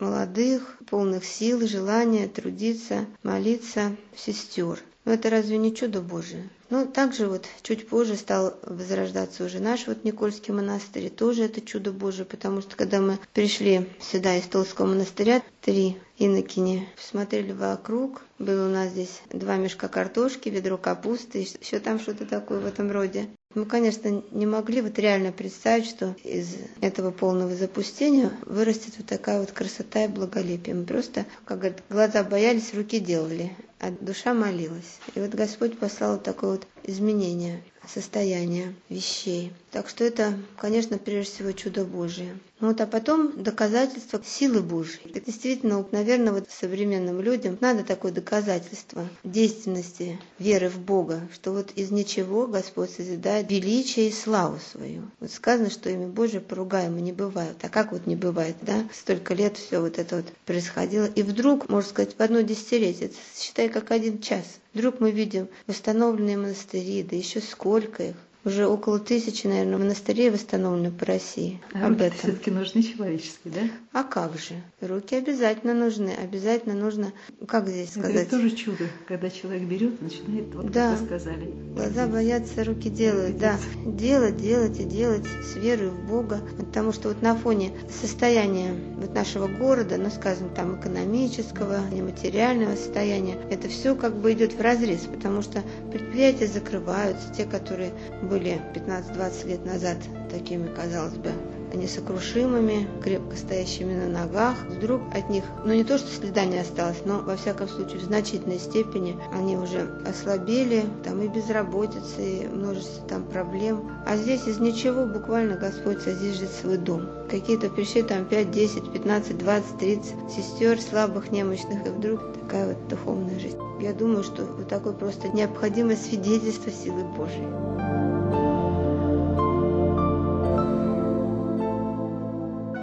молодых, 0.00 0.78
полных 0.88 1.24
сил, 1.24 1.66
желания 1.66 2.26
трудиться, 2.26 3.06
молиться, 3.22 3.96
сестер. 4.16 4.80
Но 5.04 5.12
это 5.12 5.30
разве 5.30 5.58
не 5.58 5.74
чудо 5.74 6.00
Божие? 6.00 6.48
Ну, 6.70 6.86
также 6.86 7.26
вот 7.26 7.46
чуть 7.62 7.88
позже 7.88 8.16
стал 8.16 8.54
возрождаться 8.62 9.44
уже 9.44 9.58
наш 9.58 9.88
вот 9.88 10.04
Никольский 10.04 10.54
монастырь, 10.54 11.10
тоже 11.10 11.42
это 11.42 11.60
чудо 11.60 11.90
Божие, 11.90 12.24
потому 12.24 12.60
что 12.60 12.76
когда 12.76 13.00
мы 13.00 13.18
пришли 13.34 13.88
сюда 14.00 14.36
из 14.36 14.44
Толского 14.44 14.86
монастыря, 14.86 15.42
три 15.62 15.98
инокини, 16.16 16.88
посмотрели 16.94 17.50
вокруг, 17.50 18.22
было 18.38 18.68
у 18.68 18.70
нас 18.70 18.90
здесь 18.90 19.20
два 19.30 19.56
мешка 19.56 19.88
картошки, 19.88 20.48
ведро 20.48 20.78
капусты, 20.78 21.38
еще 21.60 21.80
там 21.80 21.98
что-то 21.98 22.24
такое 22.24 22.60
в 22.60 22.66
этом 22.66 22.92
роде. 22.92 23.28
Мы, 23.52 23.64
конечно, 23.64 24.22
не 24.30 24.46
могли 24.46 24.80
вот 24.80 24.96
реально 25.00 25.32
представить, 25.32 25.86
что 25.86 26.14
из 26.22 26.54
этого 26.80 27.10
полного 27.10 27.52
запустения 27.56 28.30
вырастет 28.46 28.94
вот 28.96 29.06
такая 29.06 29.40
вот 29.40 29.50
красота 29.50 30.04
и 30.04 30.08
благолепие. 30.08 30.76
Мы 30.76 30.84
просто, 30.84 31.26
как 31.44 31.58
говорят, 31.58 31.82
глаза 31.88 32.22
боялись, 32.22 32.72
руки 32.74 33.00
делали, 33.00 33.50
а 33.80 33.90
душа 33.90 34.34
молилась. 34.34 34.98
И 35.16 35.20
вот 35.20 35.30
Господь 35.30 35.76
послал 35.78 36.18
такое 36.20 36.52
вот 36.52 36.59
изменение 36.84 37.62
состояния 37.86 38.74
вещей. 38.88 39.52
Так 39.70 39.88
что 39.88 40.04
это, 40.04 40.34
конечно, 40.56 40.98
прежде 40.98 41.32
всего 41.32 41.52
чудо 41.52 41.84
Божие. 41.84 42.38
Ну 42.60 42.68
вот, 42.68 42.80
а 42.80 42.86
потом 42.86 43.42
доказательство 43.42 44.20
силы 44.22 44.60
Божьей. 44.60 45.00
Это 45.06 45.24
действительно, 45.24 45.86
наверное, 45.92 46.32
вот 46.32 46.50
современным 46.50 47.20
людям 47.20 47.56
надо 47.60 47.84
такое 47.84 48.12
доказательство 48.12 49.08
действенности 49.24 50.18
веры 50.38 50.68
в 50.68 50.78
Бога, 50.78 51.20
что 51.32 51.52
вот 51.52 51.70
из 51.76 51.90
ничего 51.90 52.46
Господь 52.46 52.90
созидает 52.90 53.50
величие 53.50 54.08
и 54.08 54.12
славу 54.12 54.58
свою. 54.58 55.04
Вот 55.20 55.30
сказано, 55.30 55.70
что 55.70 55.88
имя 55.88 56.08
Божие 56.08 56.40
поругаемо 56.40 57.00
не 57.00 57.12
бывает. 57.12 57.56
А 57.62 57.70
как 57.70 57.92
вот 57.92 58.06
не 58.06 58.16
бывает, 58.16 58.56
да? 58.60 58.86
Столько 58.92 59.32
лет 59.32 59.56
все 59.56 59.80
вот 59.80 59.98
это 59.98 60.16
вот 60.16 60.26
происходило. 60.44 61.06
И 61.06 61.22
вдруг, 61.22 61.68
можно 61.70 61.88
сказать, 61.88 62.14
в 62.16 62.20
одно 62.20 62.42
десятилетие, 62.42 63.10
считай, 63.34 63.70
как 63.70 63.90
один 63.90 64.20
час, 64.20 64.44
вдруг 64.72 65.00
мы 65.00 65.10
видим 65.10 65.48
восстановленные 65.66 66.36
монастыри, 66.36 67.02
да 67.02 67.16
еще 67.16 67.40
сколько 67.40 68.02
их 68.02 68.16
уже 68.44 68.66
около 68.66 68.98
тысячи, 68.98 69.46
наверное, 69.46 69.78
монастырей 69.78 70.30
восстановлено 70.30 70.90
по 70.90 71.04
России. 71.04 71.60
А 71.74 71.86
Об 71.86 72.00
этом. 72.00 72.18
все-таки 72.18 72.50
нужны 72.50 72.82
человеческие, 72.82 73.52
да? 73.54 73.60
А 73.92 74.04
как 74.04 74.38
же? 74.38 74.54
Руки 74.80 75.14
обязательно 75.14 75.74
нужны. 75.74 76.10
Обязательно 76.10 76.74
нужно, 76.74 77.12
как 77.46 77.68
здесь 77.68 77.90
сказать? 77.90 78.14
Это 78.14 78.30
тоже 78.30 78.50
чудо, 78.50 78.84
когда 79.06 79.30
человек 79.30 79.64
берет, 79.64 80.00
начинает, 80.00 80.54
вот 80.54 80.70
да. 80.70 80.92
как 80.92 81.00
вы 81.00 81.06
сказали. 81.06 81.54
Глаза 81.74 82.06
боятся, 82.06 82.64
руки 82.64 82.88
делают. 82.88 83.38
Да, 83.38 83.56
делать, 83.84 84.36
делать 84.36 84.78
и 84.80 84.84
делать 84.84 85.26
с 85.42 85.56
верой 85.56 85.90
в 85.90 86.08
Бога. 86.08 86.40
Потому 86.56 86.92
что 86.92 87.08
вот 87.08 87.22
на 87.22 87.34
фоне 87.34 87.72
состояния 88.00 88.74
вот 88.96 89.14
нашего 89.14 89.48
города, 89.48 89.96
ну, 89.98 90.10
скажем, 90.10 90.48
там 90.54 90.80
экономического, 90.80 91.88
нематериального 91.90 92.76
состояния, 92.76 93.36
это 93.50 93.68
все 93.68 93.94
как 93.94 94.16
бы 94.16 94.32
идет 94.32 94.54
в 94.54 94.60
разрез, 94.60 95.00
потому 95.00 95.42
что 95.42 95.62
предприятия 95.90 96.46
закрываются, 96.46 97.32
те, 97.36 97.44
которые 97.44 97.92
были 98.30 98.62
15-20 98.74 99.48
лет 99.48 99.66
назад 99.66 99.98
такими, 100.30 100.68
казалось 100.68 101.14
бы, 101.14 101.32
несокрушимыми, 101.74 102.88
крепко 103.02 103.36
стоящими 103.36 103.94
на 103.94 104.08
ногах. 104.08 104.56
Вдруг 104.68 105.02
от 105.14 105.28
них, 105.28 105.44
ну 105.64 105.72
не 105.72 105.84
то, 105.84 105.98
что 105.98 106.08
следа 106.08 106.44
не 106.44 106.58
осталось, 106.58 107.02
но 107.04 107.18
во 107.18 107.36
всяком 107.36 107.68
случае 107.68 107.98
в 107.98 108.04
значительной 108.04 108.58
степени 108.58 109.16
они 109.32 109.56
уже 109.56 109.88
ослабели, 110.06 110.84
там 111.04 111.20
и 111.20 111.28
безработица, 111.28 112.20
и 112.20 112.46
множество 112.46 113.06
там 113.08 113.24
проблем. 113.24 113.90
А 114.06 114.16
здесь 114.16 114.46
из 114.46 114.58
ничего 114.58 115.06
буквально 115.06 115.56
Господь 115.56 116.02
содержит 116.02 116.50
свой 116.50 116.78
дом. 116.78 117.08
Какие-то 117.28 117.68
пришли 117.68 118.02
там 118.02 118.24
5, 118.24 118.50
10, 118.50 118.92
15, 118.92 119.38
20, 119.38 119.78
30 119.78 120.14
сестер 120.30 120.80
слабых, 120.80 121.30
немощных, 121.30 121.86
и 121.86 121.90
вдруг 121.90 122.20
такая 122.40 122.68
вот 122.68 122.88
духовная 122.88 123.38
жизнь. 123.38 123.58
Я 123.80 123.92
думаю, 123.92 124.22
что 124.22 124.44
вот 124.44 124.68
такое 124.68 124.92
просто 124.92 125.28
необходимое 125.28 125.96
свидетельство 125.96 126.70
силы 126.70 127.04
Божьей. 127.04 127.69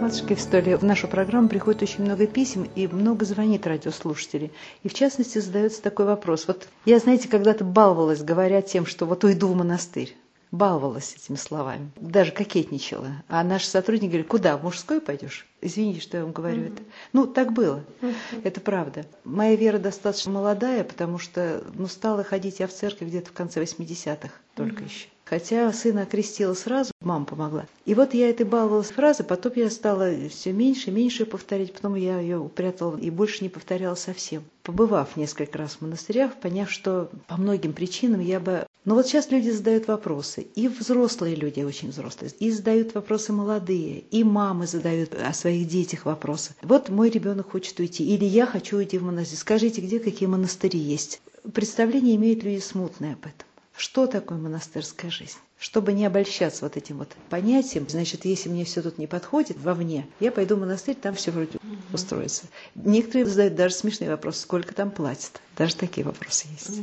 Матушка 0.08 0.32
Евстолия, 0.32 0.78
в 0.78 0.84
нашу 0.84 1.06
программу 1.06 1.50
приходит 1.50 1.82
очень 1.82 2.02
много 2.02 2.26
писем 2.26 2.66
и 2.74 2.86
много 2.86 3.26
звонит 3.26 3.66
радиослушателей. 3.66 4.50
И 4.82 4.88
в 4.88 4.94
частности 4.94 5.36
задается 5.36 5.82
такой 5.82 6.06
вопрос. 6.06 6.46
Вот 6.46 6.66
я, 6.86 6.98
знаете, 6.98 7.28
когда-то 7.28 7.62
баловалась, 7.62 8.22
говоря 8.22 8.62
тем, 8.62 8.86
что 8.86 9.04
вот 9.04 9.22
уйду 9.24 9.48
в 9.48 9.54
монастырь. 9.54 10.16
Баловалась 10.50 11.14
этими 11.14 11.36
словами, 11.36 11.90
даже 11.96 12.32
кокетничала. 12.32 13.22
А 13.28 13.44
наш 13.44 13.64
сотрудник 13.64 14.08
говорит, 14.08 14.28
куда, 14.28 14.56
в 14.56 14.62
мужской 14.62 15.02
пойдешь? 15.02 15.46
Извините, 15.60 16.00
что 16.00 16.16
я 16.16 16.22
вам 16.22 16.32
говорю 16.32 16.62
mm-hmm. 16.62 16.72
это. 16.72 16.82
Ну, 17.12 17.26
так 17.26 17.52
было. 17.52 17.84
Mm-hmm. 18.00 18.40
Это 18.44 18.60
правда. 18.62 19.04
Моя 19.24 19.56
вера 19.56 19.76
достаточно 19.76 20.32
молодая, 20.32 20.84
потому 20.84 21.18
что 21.18 21.62
ну, 21.74 21.86
стала 21.86 22.24
ходить 22.24 22.60
я 22.60 22.66
в 22.66 22.72
церковь 22.72 23.08
где-то 23.08 23.28
в 23.28 23.34
конце 23.34 23.62
80-х 23.62 24.30
только 24.54 24.84
mm-hmm. 24.84 24.88
еще. 24.88 25.08
Хотя 25.28 25.70
сына 25.74 26.02
окрестила 26.02 26.54
сразу, 26.54 26.90
мама 27.02 27.26
помогла. 27.26 27.66
И 27.84 27.94
вот 27.94 28.14
я 28.14 28.30
этой 28.30 28.46
баловалась 28.46 28.90
фразы, 28.90 29.24
потом 29.24 29.52
я 29.56 29.68
стала 29.68 30.10
все 30.30 30.52
меньше 30.52 30.88
и 30.88 30.92
меньше 30.92 31.26
повторять, 31.26 31.74
потом 31.74 31.96
я 31.96 32.18
ее 32.18 32.38
упрятала 32.38 32.96
и 32.96 33.10
больше 33.10 33.44
не 33.44 33.50
повторяла 33.50 33.94
совсем. 33.94 34.42
Побывав 34.62 35.16
несколько 35.16 35.58
раз 35.58 35.72
в 35.72 35.82
монастырях, 35.82 36.34
поняв, 36.36 36.70
что 36.70 37.10
по 37.26 37.36
многим 37.36 37.74
причинам 37.74 38.20
я 38.20 38.40
бы... 38.40 38.66
Но 38.86 38.94
вот 38.94 39.06
сейчас 39.06 39.30
люди 39.30 39.50
задают 39.50 39.86
вопросы, 39.86 40.46
и 40.54 40.66
взрослые 40.66 41.34
люди 41.34 41.60
очень 41.60 41.90
взрослые, 41.90 42.32
и 42.38 42.50
задают 42.50 42.94
вопросы 42.94 43.34
молодые, 43.34 43.98
и 44.10 44.24
мамы 44.24 44.66
задают 44.66 45.14
о 45.14 45.34
своих 45.34 45.68
детях 45.68 46.06
вопросы. 46.06 46.54
Вот 46.62 46.88
мой 46.88 47.10
ребенок 47.10 47.50
хочет 47.50 47.78
уйти, 47.80 48.02
или 48.02 48.24
я 48.24 48.46
хочу 48.46 48.78
уйти 48.78 48.96
в 48.96 49.02
монастырь. 49.02 49.36
Скажите, 49.36 49.82
где 49.82 50.00
какие 50.00 50.26
монастыри 50.26 50.78
есть? 50.78 51.20
Представление 51.52 52.16
имеют 52.16 52.44
люди 52.44 52.60
смутное 52.60 53.12
об 53.12 53.20
этом. 53.20 53.46
Что 53.78 54.08
такое 54.08 54.38
монастырская 54.38 55.08
жизнь? 55.08 55.38
Чтобы 55.56 55.92
не 55.92 56.04
обольщаться 56.04 56.64
вот 56.64 56.76
этим 56.76 56.98
вот 56.98 57.10
понятием, 57.30 57.86
значит, 57.88 58.24
если 58.24 58.48
мне 58.48 58.64
все 58.64 58.82
тут 58.82 58.98
не 58.98 59.06
подходит 59.06 59.56
вовне, 59.56 60.04
я 60.18 60.32
пойду 60.32 60.56
в 60.56 60.60
монастырь, 60.60 60.96
там 60.96 61.14
все 61.14 61.30
вроде 61.30 61.58
угу. 61.62 61.76
устроится. 61.92 62.46
Некоторые 62.74 63.26
задают 63.26 63.54
даже 63.54 63.76
смешные 63.76 64.10
вопросы, 64.10 64.40
сколько 64.42 64.74
там 64.74 64.90
платят. 64.90 65.40
Даже 65.56 65.76
такие 65.76 66.04
вопросы 66.04 66.48
есть. 66.50 66.80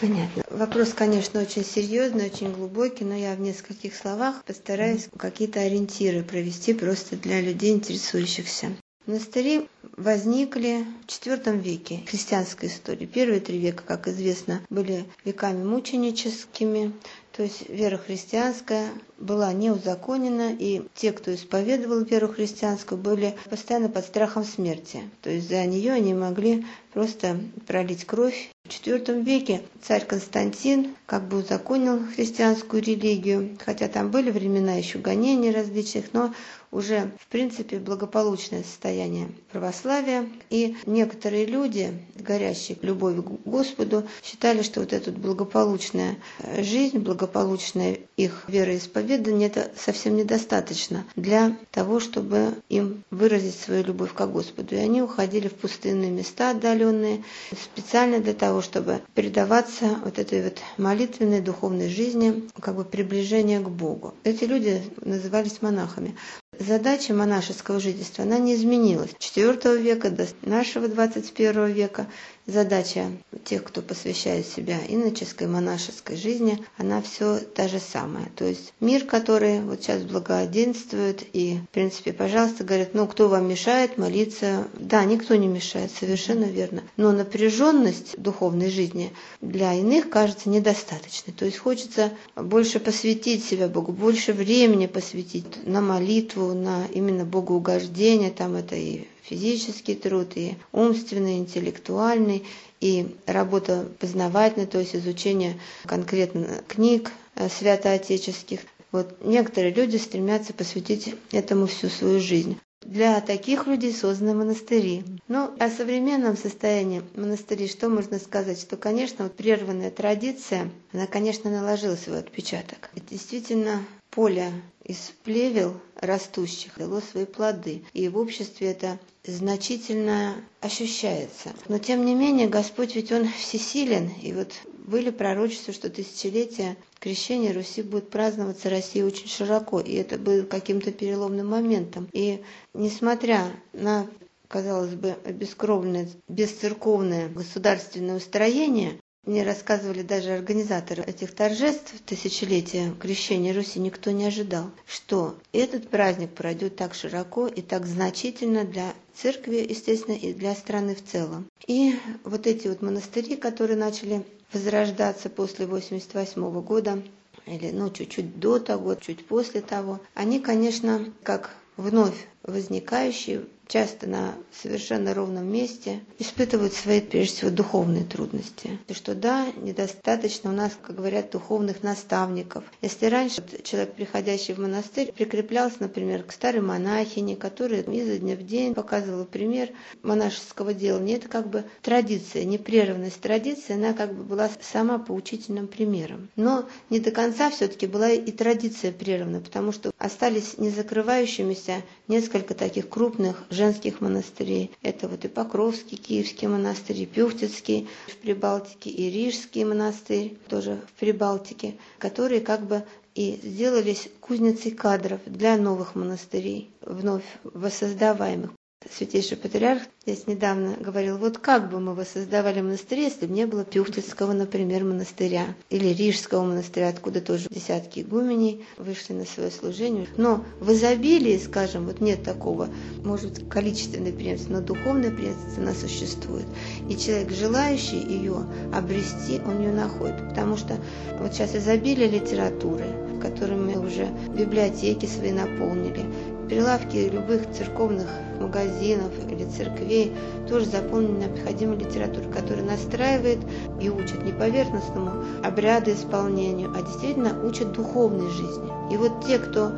Понятно. 0.00 0.42
Вопрос, 0.50 0.94
конечно, 0.94 1.42
очень 1.42 1.66
серьезный, 1.66 2.26
очень 2.26 2.50
глубокий, 2.50 3.04
но 3.04 3.14
я 3.14 3.34
в 3.34 3.40
нескольких 3.40 3.94
словах 3.94 4.42
постараюсь 4.44 5.08
какие-то 5.18 5.60
ориентиры 5.60 6.22
провести 6.22 6.72
просто 6.72 7.16
для 7.16 7.42
людей, 7.42 7.74
интересующихся. 7.74 8.70
Монастыри 9.08 9.66
возникли 9.96 10.84
в 11.06 11.06
IV 11.06 11.58
веке 11.58 12.02
христианской 12.06 12.68
истории. 12.68 13.06
Первые 13.06 13.40
три 13.40 13.58
века, 13.58 13.82
как 13.86 14.06
известно, 14.06 14.60
были 14.68 15.06
веками 15.24 15.64
мученическими, 15.64 16.92
то 17.32 17.42
есть 17.42 17.70
вера 17.70 17.96
христианская 17.96 18.90
была 19.16 19.50
не 19.54 19.70
узаконена, 19.70 20.52
и 20.52 20.82
те, 20.94 21.12
кто 21.12 21.34
исповедовал 21.34 22.02
веру 22.04 22.28
христианскую, 22.28 23.00
были 23.00 23.34
постоянно 23.48 23.88
под 23.88 24.04
страхом 24.04 24.44
смерти. 24.44 25.00
То 25.22 25.30
есть 25.30 25.48
за 25.48 25.64
нее 25.64 25.92
они 25.92 26.12
могли 26.12 26.66
просто 26.92 27.40
пролить 27.66 28.04
кровь 28.04 28.50
В 28.68 28.70
IV 28.70 29.22
веке 29.22 29.62
царь 29.82 30.04
Константин 30.04 30.94
как 31.06 31.26
бы 31.26 31.38
узаконил 31.38 32.04
христианскую 32.14 32.82
религию, 32.82 33.56
хотя 33.64 33.88
там 33.88 34.10
были 34.10 34.30
времена 34.30 34.74
еще 34.74 34.98
гонений 34.98 35.50
различных, 35.50 36.12
но 36.12 36.34
уже, 36.70 37.10
в 37.18 37.26
принципе, 37.28 37.78
благополучное 37.78 38.62
состояние 38.62 39.28
православия. 39.50 40.28
И 40.50 40.76
некоторые 40.84 41.46
люди, 41.46 41.98
горящие 42.14 42.76
любовью 42.82 43.22
к 43.22 43.42
Господу, 43.44 44.06
считали, 44.22 44.62
что 44.62 44.80
вот 44.80 44.92
эта 44.92 45.10
благополучная 45.10 46.18
жизнь, 46.58 46.98
благополучное 46.98 48.00
их 48.16 48.44
вероисповедание, 48.48 49.48
это 49.48 49.70
совсем 49.76 50.16
недостаточно 50.16 51.04
для 51.16 51.56
того, 51.70 52.00
чтобы 52.00 52.54
им 52.68 53.02
выразить 53.10 53.58
свою 53.58 53.84
любовь 53.84 54.12
к 54.12 54.26
Господу. 54.26 54.74
И 54.74 54.78
они 54.78 55.00
уходили 55.00 55.48
в 55.48 55.54
пустынные 55.54 56.10
места 56.10 56.50
отдаленные, 56.50 57.24
специально 57.50 58.18
для 58.20 58.34
того, 58.34 58.57
чтобы 58.62 59.00
передаваться 59.14 59.98
вот 60.04 60.18
этой 60.18 60.42
вот 60.42 60.58
молитвенной 60.76 61.40
духовной 61.40 61.88
жизни, 61.88 62.48
как 62.60 62.76
бы 62.76 62.84
приближение 62.84 63.60
к 63.60 63.68
Богу. 63.68 64.14
Эти 64.24 64.44
люди 64.44 64.82
назывались 65.00 65.62
монахами. 65.62 66.16
Задача 66.58 67.14
монашеского 67.14 67.78
жительства, 67.78 68.24
она 68.24 68.38
не 68.38 68.54
изменилась. 68.54 69.10
С 69.20 69.36
IV 69.36 69.80
века 69.80 70.10
до 70.10 70.26
нашего 70.42 70.88
21 70.88 71.66
века 71.66 72.08
задача 72.48 73.12
тех, 73.44 73.62
кто 73.62 73.82
посвящает 73.82 74.46
себя 74.46 74.78
иноческой, 74.88 75.46
монашеской 75.46 76.16
жизни, 76.16 76.64
она 76.76 77.02
все 77.02 77.38
та 77.38 77.68
же 77.68 77.78
самая. 77.78 78.30
То 78.34 78.44
есть 78.44 78.72
мир, 78.80 79.04
который 79.04 79.60
вот 79.60 79.82
сейчас 79.82 80.02
благоденствует, 80.02 81.24
и, 81.32 81.58
в 81.70 81.74
принципе, 81.74 82.12
пожалуйста, 82.12 82.64
говорят, 82.64 82.94
ну, 82.94 83.06
кто 83.06 83.28
вам 83.28 83.48
мешает 83.48 83.98
молиться? 83.98 84.66
Да, 84.74 85.04
никто 85.04 85.36
не 85.36 85.46
мешает, 85.46 85.92
совершенно 85.92 86.44
верно. 86.44 86.82
Но 86.96 87.12
напряженность 87.12 88.18
духовной 88.20 88.70
жизни 88.70 89.12
для 89.40 89.74
иных 89.74 90.08
кажется 90.08 90.48
недостаточной. 90.48 91.34
То 91.34 91.44
есть 91.44 91.58
хочется 91.58 92.12
больше 92.34 92.80
посвятить 92.80 93.44
себя 93.44 93.68
Богу, 93.68 93.92
больше 93.92 94.32
времени 94.32 94.86
посвятить 94.86 95.66
на 95.66 95.80
молитву, 95.80 96.54
на 96.54 96.86
именно 96.86 97.24
богоугождение, 97.24 98.30
там 98.30 98.54
это 98.54 98.74
и 98.74 99.06
физический 99.28 99.94
труд, 99.94 100.32
и 100.36 100.56
умственный, 100.72 101.38
интеллектуальный, 101.38 102.44
и 102.80 103.16
работа 103.26 103.88
познавательная, 103.98 104.66
то 104.66 104.78
есть 104.78 104.94
изучение 104.96 105.58
конкретно 105.84 106.62
книг 106.68 107.10
э, 107.34 107.48
святоотеческих. 107.48 108.60
Вот 108.92 109.16
некоторые 109.24 109.72
люди 109.74 109.96
стремятся 109.96 110.54
посвятить 110.54 111.14
этому 111.32 111.66
всю 111.66 111.88
свою 111.88 112.20
жизнь. 112.20 112.58
Для 112.88 113.20
таких 113.20 113.66
людей 113.66 113.92
созданы 113.92 114.32
монастыри. 114.32 115.04
Ну, 115.28 115.50
о 115.58 115.68
современном 115.68 116.38
состоянии 116.38 117.02
монастырей 117.16 117.68
что 117.68 117.90
можно 117.90 118.18
сказать? 118.18 118.58
Что, 118.58 118.78
конечно, 118.78 119.24
вот 119.24 119.36
прерванная 119.36 119.90
традиция, 119.90 120.70
она, 120.94 121.06
конечно, 121.06 121.50
наложила 121.50 121.96
свой 121.96 122.20
отпечаток. 122.20 122.88
И 122.94 123.00
действительно, 123.00 123.84
поле 124.08 124.50
из 124.82 125.12
плевел 125.22 125.74
растущих 125.96 126.78
дало 126.78 127.02
свои 127.02 127.26
плоды. 127.26 127.84
И 127.92 128.08
в 128.08 128.16
обществе 128.16 128.68
это 128.68 128.98
значительно 129.22 130.36
ощущается. 130.62 131.50
Но 131.68 131.78
тем 131.78 132.06
не 132.06 132.14
менее 132.14 132.48
Господь 132.48 132.94
ведь 132.94 133.12
Он 133.12 133.28
всесилен. 133.28 134.10
И 134.22 134.32
вот 134.32 134.54
были 134.88 135.10
пророчества, 135.10 135.72
что 135.72 135.90
тысячелетие 135.90 136.76
крещения 136.98 137.52
Руси 137.52 137.82
будет 137.82 138.10
праздноваться 138.10 138.70
России 138.70 139.02
очень 139.02 139.28
широко. 139.28 139.80
И 139.80 139.92
это 139.94 140.18
было 140.18 140.42
каким-то 140.42 140.90
переломным 140.92 141.48
моментом. 141.48 142.08
И 142.12 142.42
несмотря 142.74 143.44
на 143.72 144.06
казалось 144.48 144.94
бы, 144.94 145.14
бескровное, 145.26 146.08
бесцерковное 146.26 147.28
государственное 147.28 148.16
устроение, 148.16 148.98
мне 149.26 149.42
рассказывали 149.42 150.00
даже 150.00 150.30
организаторы 150.30 151.02
этих 151.02 151.34
торжеств 151.34 151.92
тысячелетия 152.06 152.94
крещения 152.98 153.52
Руси, 153.52 153.78
никто 153.78 154.10
не 154.10 154.24
ожидал, 154.24 154.70
что 154.86 155.38
этот 155.52 155.90
праздник 155.90 156.30
пройдет 156.30 156.76
так 156.76 156.94
широко 156.94 157.46
и 157.46 157.60
так 157.60 157.84
значительно 157.84 158.64
для 158.64 158.94
церкви, 159.14 159.66
естественно, 159.68 160.14
и 160.14 160.32
для 160.32 160.54
страны 160.54 160.94
в 160.94 161.04
целом. 161.04 161.46
И 161.66 161.94
вот 162.24 162.46
эти 162.46 162.68
вот 162.68 162.80
монастыри, 162.80 163.36
которые 163.36 163.76
начали 163.76 164.24
возрождаться 164.52 165.30
после 165.30 165.66
88 165.66 166.60
года, 166.62 167.02
или 167.46 167.70
ну, 167.70 167.90
чуть-чуть 167.90 168.38
до 168.38 168.58
того, 168.58 168.94
чуть 168.94 169.26
после 169.26 169.60
того, 169.60 170.00
они, 170.14 170.40
конечно, 170.40 171.12
как 171.22 171.54
вновь 171.76 172.26
возникающие 172.42 173.44
часто 173.68 174.08
на 174.08 174.34
совершенно 174.62 175.14
ровном 175.14 175.46
месте, 175.46 176.00
испытывают 176.18 176.72
свои, 176.72 177.00
прежде 177.00 177.36
всего, 177.36 177.50
духовные 177.50 178.04
трудности. 178.04 178.78
И 178.88 178.94
что 178.94 179.14
да, 179.14 179.46
недостаточно 179.56 180.50
у 180.50 180.54
нас, 180.54 180.72
как 180.82 180.96
говорят, 180.96 181.30
духовных 181.30 181.82
наставников. 181.82 182.64
Если 182.82 183.06
раньше 183.06 183.44
человек, 183.62 183.92
приходящий 183.92 184.54
в 184.54 184.58
монастырь, 184.58 185.12
прикреплялся, 185.12 185.76
например, 185.80 186.22
к 186.24 186.32
старой 186.32 186.62
монахине, 186.62 187.36
которая 187.36 187.82
изо 187.82 188.18
дня 188.18 188.34
в 188.34 188.44
день 188.44 188.74
показывала 188.74 189.24
пример 189.24 189.68
монашеского 190.02 190.72
делания, 190.74 191.16
это 191.16 191.28
как 191.28 191.48
бы 191.48 191.64
традиция, 191.82 192.44
непрерывность 192.44 193.20
традиции, 193.20 193.74
она 193.74 193.92
как 193.92 194.14
бы 194.14 194.24
была 194.24 194.50
сама 194.62 194.98
поучительным 194.98 195.68
примером. 195.68 196.30
Но 196.36 196.68
не 196.90 197.00
до 197.00 197.10
конца 197.10 197.50
все-таки 197.50 197.86
была 197.86 198.10
и 198.10 198.32
традиция 198.32 198.92
прервана, 198.92 199.40
потому 199.40 199.72
что 199.72 199.92
остались 199.98 200.56
незакрывающимися 200.56 201.82
несколько 202.08 202.54
таких 202.54 202.88
крупных 202.88 203.44
женских 203.58 204.00
монастырей. 204.00 204.70
Это 204.82 205.08
вот 205.08 205.24
и 205.24 205.28
Покровский, 205.28 205.98
Киевский 205.98 206.48
монастырь, 206.48 207.02
и 207.02 207.06
Пюхтицкий 207.06 207.88
в 208.06 208.16
Прибалтике, 208.16 208.88
и 208.88 209.10
Рижский 209.10 209.64
монастырь 209.64 210.36
тоже 210.48 210.80
в 210.88 211.00
Прибалтике, 211.00 211.76
которые 211.98 212.40
как 212.40 212.66
бы 212.66 212.84
и 213.14 213.38
сделались 213.42 214.08
кузницей 214.20 214.70
кадров 214.70 215.20
для 215.26 215.56
новых 215.56 215.96
монастырей, 215.96 216.70
вновь 216.80 217.24
воссоздаваемых. 217.42 218.52
Святейший 218.96 219.36
Патриарх 219.36 219.82
здесь 220.06 220.26
недавно 220.26 220.76
говорил, 220.80 221.18
вот 221.18 221.38
как 221.38 221.70
бы 221.70 221.78
мы 221.78 221.94
воссоздавали 221.94 222.60
монастыри, 222.62 223.02
если 223.02 223.26
бы 223.26 223.34
не 223.34 223.46
было 223.46 223.64
Пюхтицкого, 223.64 224.32
например, 224.32 224.84
монастыря, 224.84 225.54
или 225.68 225.88
Рижского 225.88 226.44
монастыря, 226.44 226.88
откуда 226.88 227.20
тоже 227.20 227.48
десятки 227.50 228.00
игуменей 228.00 228.64
вышли 228.78 229.12
на 229.12 229.26
свое 229.26 229.50
служение. 229.50 230.08
Но 230.16 230.44
в 230.60 230.72
изобилии, 230.72 231.38
скажем, 231.38 231.86
вот 231.86 232.00
нет 232.00 232.22
такого, 232.22 232.68
может 233.04 233.32
быть, 233.32 233.48
количественной 233.48 234.12
преемственности, 234.12 234.52
но 234.52 234.60
духовная 234.74 235.10
преемственность, 235.10 235.58
она 235.58 235.74
существует. 235.74 236.46
И 236.88 236.96
человек, 236.96 237.30
желающий 237.30 237.98
ее 237.98 238.46
обрести, 238.72 239.40
он 239.44 239.60
ее 239.60 239.72
находит. 239.72 240.28
Потому 240.30 240.56
что 240.56 240.78
вот 241.18 241.34
сейчас 241.34 241.54
изобилие 241.54 242.08
литературы, 242.08 242.86
которыми 243.20 243.76
уже 243.76 244.08
библиотеки 244.34 245.06
свои 245.06 245.32
наполнили, 245.32 246.37
Прилавки 246.48 247.10
любых 247.10 247.50
церковных 247.52 248.06
магазинов 248.40 249.12
или 249.30 249.44
церквей 249.44 250.16
тоже 250.48 250.64
заполнены 250.64 251.24
необходимой 251.24 251.76
литературой, 251.76 252.32
которая 252.32 252.64
настраивает 252.64 253.38
и 253.80 253.90
учит 253.90 254.24
не 254.24 254.32
поверхностному 254.32 255.24
обряду 255.44 255.92
исполнению, 255.92 256.72
а 256.74 256.80
действительно 256.80 257.44
учит 257.44 257.72
духовной 257.72 258.30
жизни. 258.30 258.70
И 258.90 258.96
вот 258.96 259.26
те, 259.26 259.38
кто 259.38 259.72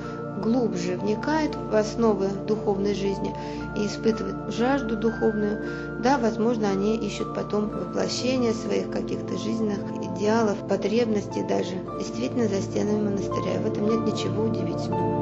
глубже 0.44 0.96
вникает 0.96 1.56
в 1.56 1.74
основы 1.74 2.28
духовной 2.46 2.94
жизни 2.94 3.35
и 3.76 3.87
испытывает 3.87 4.54
жажду 4.54 4.96
духовную, 4.96 5.64
да, 6.02 6.18
возможно, 6.18 6.68
они 6.70 6.96
ищут 6.96 7.35
потом 7.35 7.68
воплощение 7.68 8.54
своих 8.54 8.90
каких-то 8.90 9.37
жизненных 9.38 9.80
идеалов, 10.16 10.56
потребностей 10.68 11.42
даже 11.42 11.74
действительно 11.98 12.46
за 12.46 12.62
стенами 12.62 13.11
монастыря. 13.11 13.61
В 13.61 13.66
этом 13.66 13.88
нет 13.88 14.14
ничего 14.14 14.44
удивительного. 14.44 15.19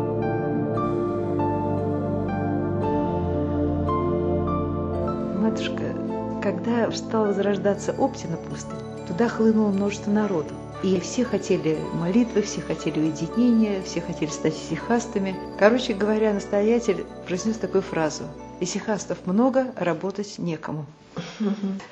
Матушка, 5.49 5.95
когда 6.43 6.91
стал 6.93 7.29
возрождаться 7.29 7.95
Оптина 7.99 8.37
пустынь, 8.37 8.77
туда 9.07 9.29
хлынуло 9.29 9.71
множество 9.71 10.11
народу. 10.11 10.53
И 10.83 11.01
все 11.01 11.25
хотели 11.25 11.79
молитвы, 11.95 12.43
все 12.43 12.61
хотели 12.61 13.01
уединения, 13.01 13.83
все 13.83 14.03
хотели 14.03 14.29
стать 14.29 14.55
исихастами. 14.55 15.35
Короче 15.59 15.95
говоря, 15.95 16.35
настоятель 16.35 17.05
произнес 17.27 17.57
такую 17.57 17.81
фразу 17.81 18.25
«Исихастов 18.61 19.27
много, 19.27 19.73
а 19.75 19.85
работать 19.85 20.35
некому». 20.39 20.85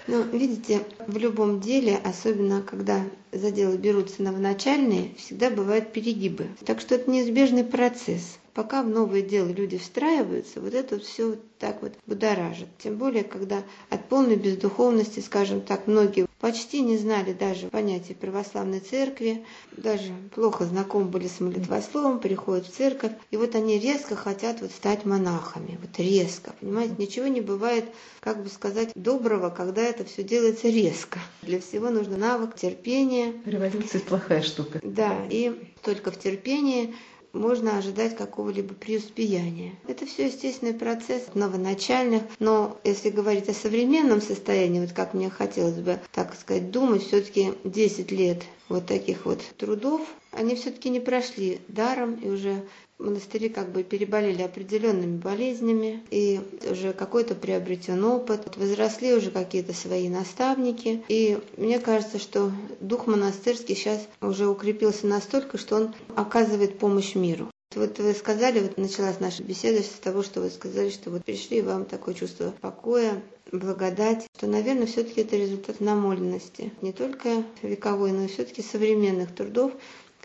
Ну, 0.07 0.23
видите, 0.33 0.83
в 1.07 1.17
любом 1.17 1.61
деле, 1.61 1.99
особенно 2.05 2.61
когда 2.61 3.01
за 3.33 3.51
дело 3.51 3.77
берутся 3.77 4.23
новоначальные, 4.23 5.15
всегда 5.17 5.49
бывают 5.49 5.93
перегибы. 5.93 6.47
Так 6.65 6.81
что 6.81 6.95
это 6.95 7.11
неизбежный 7.11 7.65
процесс. 7.65 8.39
Пока 8.57 8.83
в 8.83 8.89
новое 8.89 9.21
дело 9.21 9.49
люди 9.49 9.77
встраиваются, 9.77 10.63
вот 10.63 10.73
это 10.73 10.99
все 10.99 11.29
вот 11.29 11.41
так 11.59 11.83
вот 11.83 11.93
будоражит. 12.07 12.69
Тем 12.79 12.97
более, 12.97 13.23
когда 13.23 13.63
от 13.91 14.09
полной 14.09 14.37
бездуховности, 14.37 15.21
скажем 15.21 15.61
так, 15.61 15.87
многие 15.87 16.27
почти 16.41 16.81
не 16.81 16.97
знали 16.97 17.35
даже 17.35 17.69
понятия 17.69 18.15
православной 18.15 18.81
церкви, 18.81 19.45
даже 19.77 20.11
плохо 20.35 20.65
знакомы 20.65 21.07
были 21.07 21.29
с 21.29 21.39
молитвословом, 21.39 22.19
приходят 22.19 22.67
в 22.67 22.75
церковь, 22.75 23.13
и 23.31 23.37
вот 23.37 23.55
они 23.55 23.79
резко 23.79 24.17
хотят 24.17 24.63
вот 24.63 24.71
стать 24.71 25.05
монахами, 25.05 25.79
вот 25.79 25.99
резко, 25.99 26.55
понимаете, 26.59 26.95
ничего 26.97 27.27
не 27.27 27.43
бывает, 27.43 27.85
как 28.21 28.43
бы 28.43 28.49
сказать, 28.49 28.93
доброго, 28.95 29.51
когда 29.51 29.83
это 29.83 30.07
все 30.07 30.23
делается 30.23 30.69
резко. 30.69 31.19
Для 31.43 31.61
всего 31.61 31.91
нужно 31.91 32.17
навык, 32.17 32.55
терпение. 32.57 33.35
Революция– 33.45 34.01
плохая 34.09 34.41
штука. 34.43 34.81
Да, 34.83 35.27
и 35.29 35.75
только 35.83 36.11
в 36.11 36.19
терпении 36.19 36.95
можно 37.37 37.79
ожидать 37.79 38.17
какого-либо 38.17 38.75
преуспеяния. 38.75 39.75
Это 39.87 40.07
все 40.07 40.27
естественный 40.27 40.75
процесс 40.75 41.35
новоначальных, 41.35 42.23
но 42.39 42.79
если 42.85 43.11
говорить 43.11 43.49
о 43.49 43.55
современном 43.55 44.21
состоянии, 44.21 44.81
вот 44.81 44.93
как 44.93 45.15
мне 45.15 45.31
хотелось 45.31 45.77
бы, 45.79 46.01
так 46.13 46.35
сказать, 46.35 46.71
думать, 46.71 47.07
все-таки 47.07 47.53
10 47.65 48.11
лет 48.11 48.43
вот 48.69 48.87
таких 48.87 49.27
вот 49.27 49.41
трудов, 49.57 50.03
они 50.33 50.57
все-таки 50.57 50.89
не 50.89 51.01
прошли 51.01 51.61
даром, 51.69 52.15
и 52.15 52.29
уже 52.29 52.65
монастыри 52.99 53.49
как 53.49 53.71
бы 53.71 53.83
переболели 53.83 54.43
определенными 54.43 55.19
болезнями, 55.19 56.03
и 56.11 56.41
уже 56.71 56.93
какой-то 56.93 57.35
приобретен 57.35 58.05
опыт, 58.05 58.57
возросли 58.57 59.15
уже 59.15 59.31
какие-то 59.31 59.75
свои 59.75 60.09
наставники, 60.09 61.03
и 61.09 61.39
мне 61.57 61.79
кажется, 61.79 62.19
что 62.19 62.51
дух 62.81 63.07
монастырский 63.07 63.75
сейчас 63.75 64.07
уже 64.21 64.47
укрепился 64.47 65.07
настолько, 65.07 65.59
что 65.59 65.77
он 65.77 65.95
оказывает 66.15 66.79
помощь 66.79 67.15
миру. 67.15 67.51
Вот 67.75 67.99
вы 67.99 68.15
сказали, 68.15 68.61
вот 68.61 68.79
началась 68.79 69.21
наша 69.21 69.43
беседа 69.43 69.83
с 69.83 69.89
того, 70.03 70.23
что 70.23 70.41
вы 70.41 70.49
сказали, 70.49 70.89
что 70.89 71.11
вот 71.11 71.25
пришли 71.25 71.61
вам 71.61 71.85
такое 71.85 72.15
чувство 72.15 72.55
покоя, 72.63 73.23
благодать, 73.53 74.27
что, 74.37 74.47
наверное, 74.47 74.87
все-таки 74.87 75.21
это 75.21 75.37
результат 75.37 75.81
намоленности, 75.81 76.73
не 76.81 76.93
только 76.93 77.45
вековой, 77.63 78.13
но 78.13 78.25
и 78.25 78.29
все-таки 78.29 78.63
современных 78.63 79.35
трудов, 79.35 79.73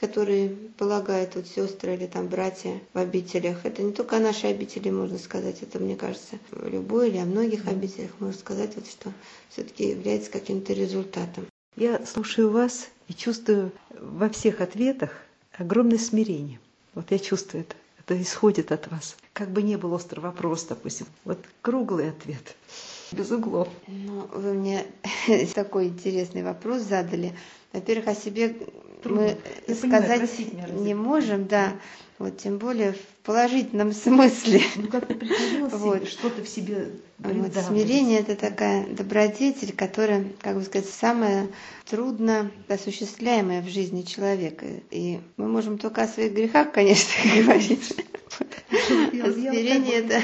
которые 0.02 0.50
полагают 0.78 1.36
вот 1.36 1.48
сестры 1.48 1.94
или 1.94 2.08
там 2.08 2.28
братья 2.28 2.82
в 2.94 2.98
обителях. 2.98 3.66
Это 3.66 3.84
не 3.84 3.94
только 3.94 4.18
о 4.18 4.20
нашей 4.20 4.50
обители 4.50 4.90
можно 4.90 5.20
сказать, 5.20 5.62
это, 5.62 5.80
мне 5.80 5.96
кажется, 5.96 6.40
любой 6.52 7.10
или 7.10 7.18
о 7.20 7.26
многих 7.26 7.68
обителях 7.68 8.10
можно 8.20 8.38
сказать, 8.38 8.76
вот, 8.76 8.88
что 8.88 9.14
все-таки 9.50 9.90
является 9.90 10.32
каким-то 10.32 10.74
результатом. 10.74 11.46
Я 11.78 12.04
слушаю 12.06 12.50
вас 12.50 12.90
и 13.08 13.14
чувствую 13.14 13.72
во 14.00 14.28
всех 14.30 14.60
ответах 14.60 15.12
огромное 15.54 16.00
смирение. 16.00 16.60
Вот 16.96 17.12
я 17.12 17.20
чувствую 17.20 17.64
это. 17.64 17.76
Это 18.00 18.20
исходит 18.20 18.72
от 18.72 18.90
вас. 18.90 19.16
Как 19.32 19.52
бы 19.52 19.62
не 19.62 19.78
был 19.78 19.94
острый 19.94 20.22
вопрос, 20.22 20.64
допустим. 20.64 21.06
Вот 21.24 21.38
круглый 21.62 22.10
ответ, 22.10 22.56
без 23.12 23.30
углов. 23.30 23.68
Ну, 23.88 24.28
вы 24.34 24.54
мне 24.54 24.86
такой 25.54 25.90
интересный 25.90 26.42
вопрос 26.42 26.82
задали. 26.82 27.34
Во-первых, 27.74 28.08
о 28.08 28.16
себе 28.16 28.56
мы 29.04 29.38
Я 29.68 29.76
сказать 29.76 30.30
понимаю, 30.30 30.82
не 30.82 30.94
можем, 30.94 31.48
да. 31.48 31.74
Вот, 32.20 32.38
тем 32.38 32.60
более 32.60 32.94
в 32.94 33.24
положительном 33.24 33.94
смысле. 33.94 34.62
Ну, 34.76 34.88
как 34.88 35.08
ты 35.08 35.18
вот. 35.72 36.08
что-то 36.08 36.44
в 36.44 36.48
себе 36.48 36.92
вот, 37.18 37.54
Смирение– 37.54 38.20
это 38.22 38.36
такая 38.36 38.88
добродетель, 38.88 39.74
которая, 39.74 40.26
как 40.40 40.56
бы 40.56 40.64
сказать, 40.64 40.90
самая 40.90 41.48
трудно 41.86 42.52
осуществляемая 42.68 43.62
в 43.62 43.70
жизни 43.70 44.02
человека. 44.02 44.66
И 44.90 45.20
мы 45.38 45.48
можем 45.48 45.78
только 45.78 46.04
о 46.04 46.08
своих 46.08 46.34
грехах, 46.34 46.72
конечно, 46.72 47.14
говорить. 47.44 47.94
Смирение– 48.70 49.94
это, 50.00 50.22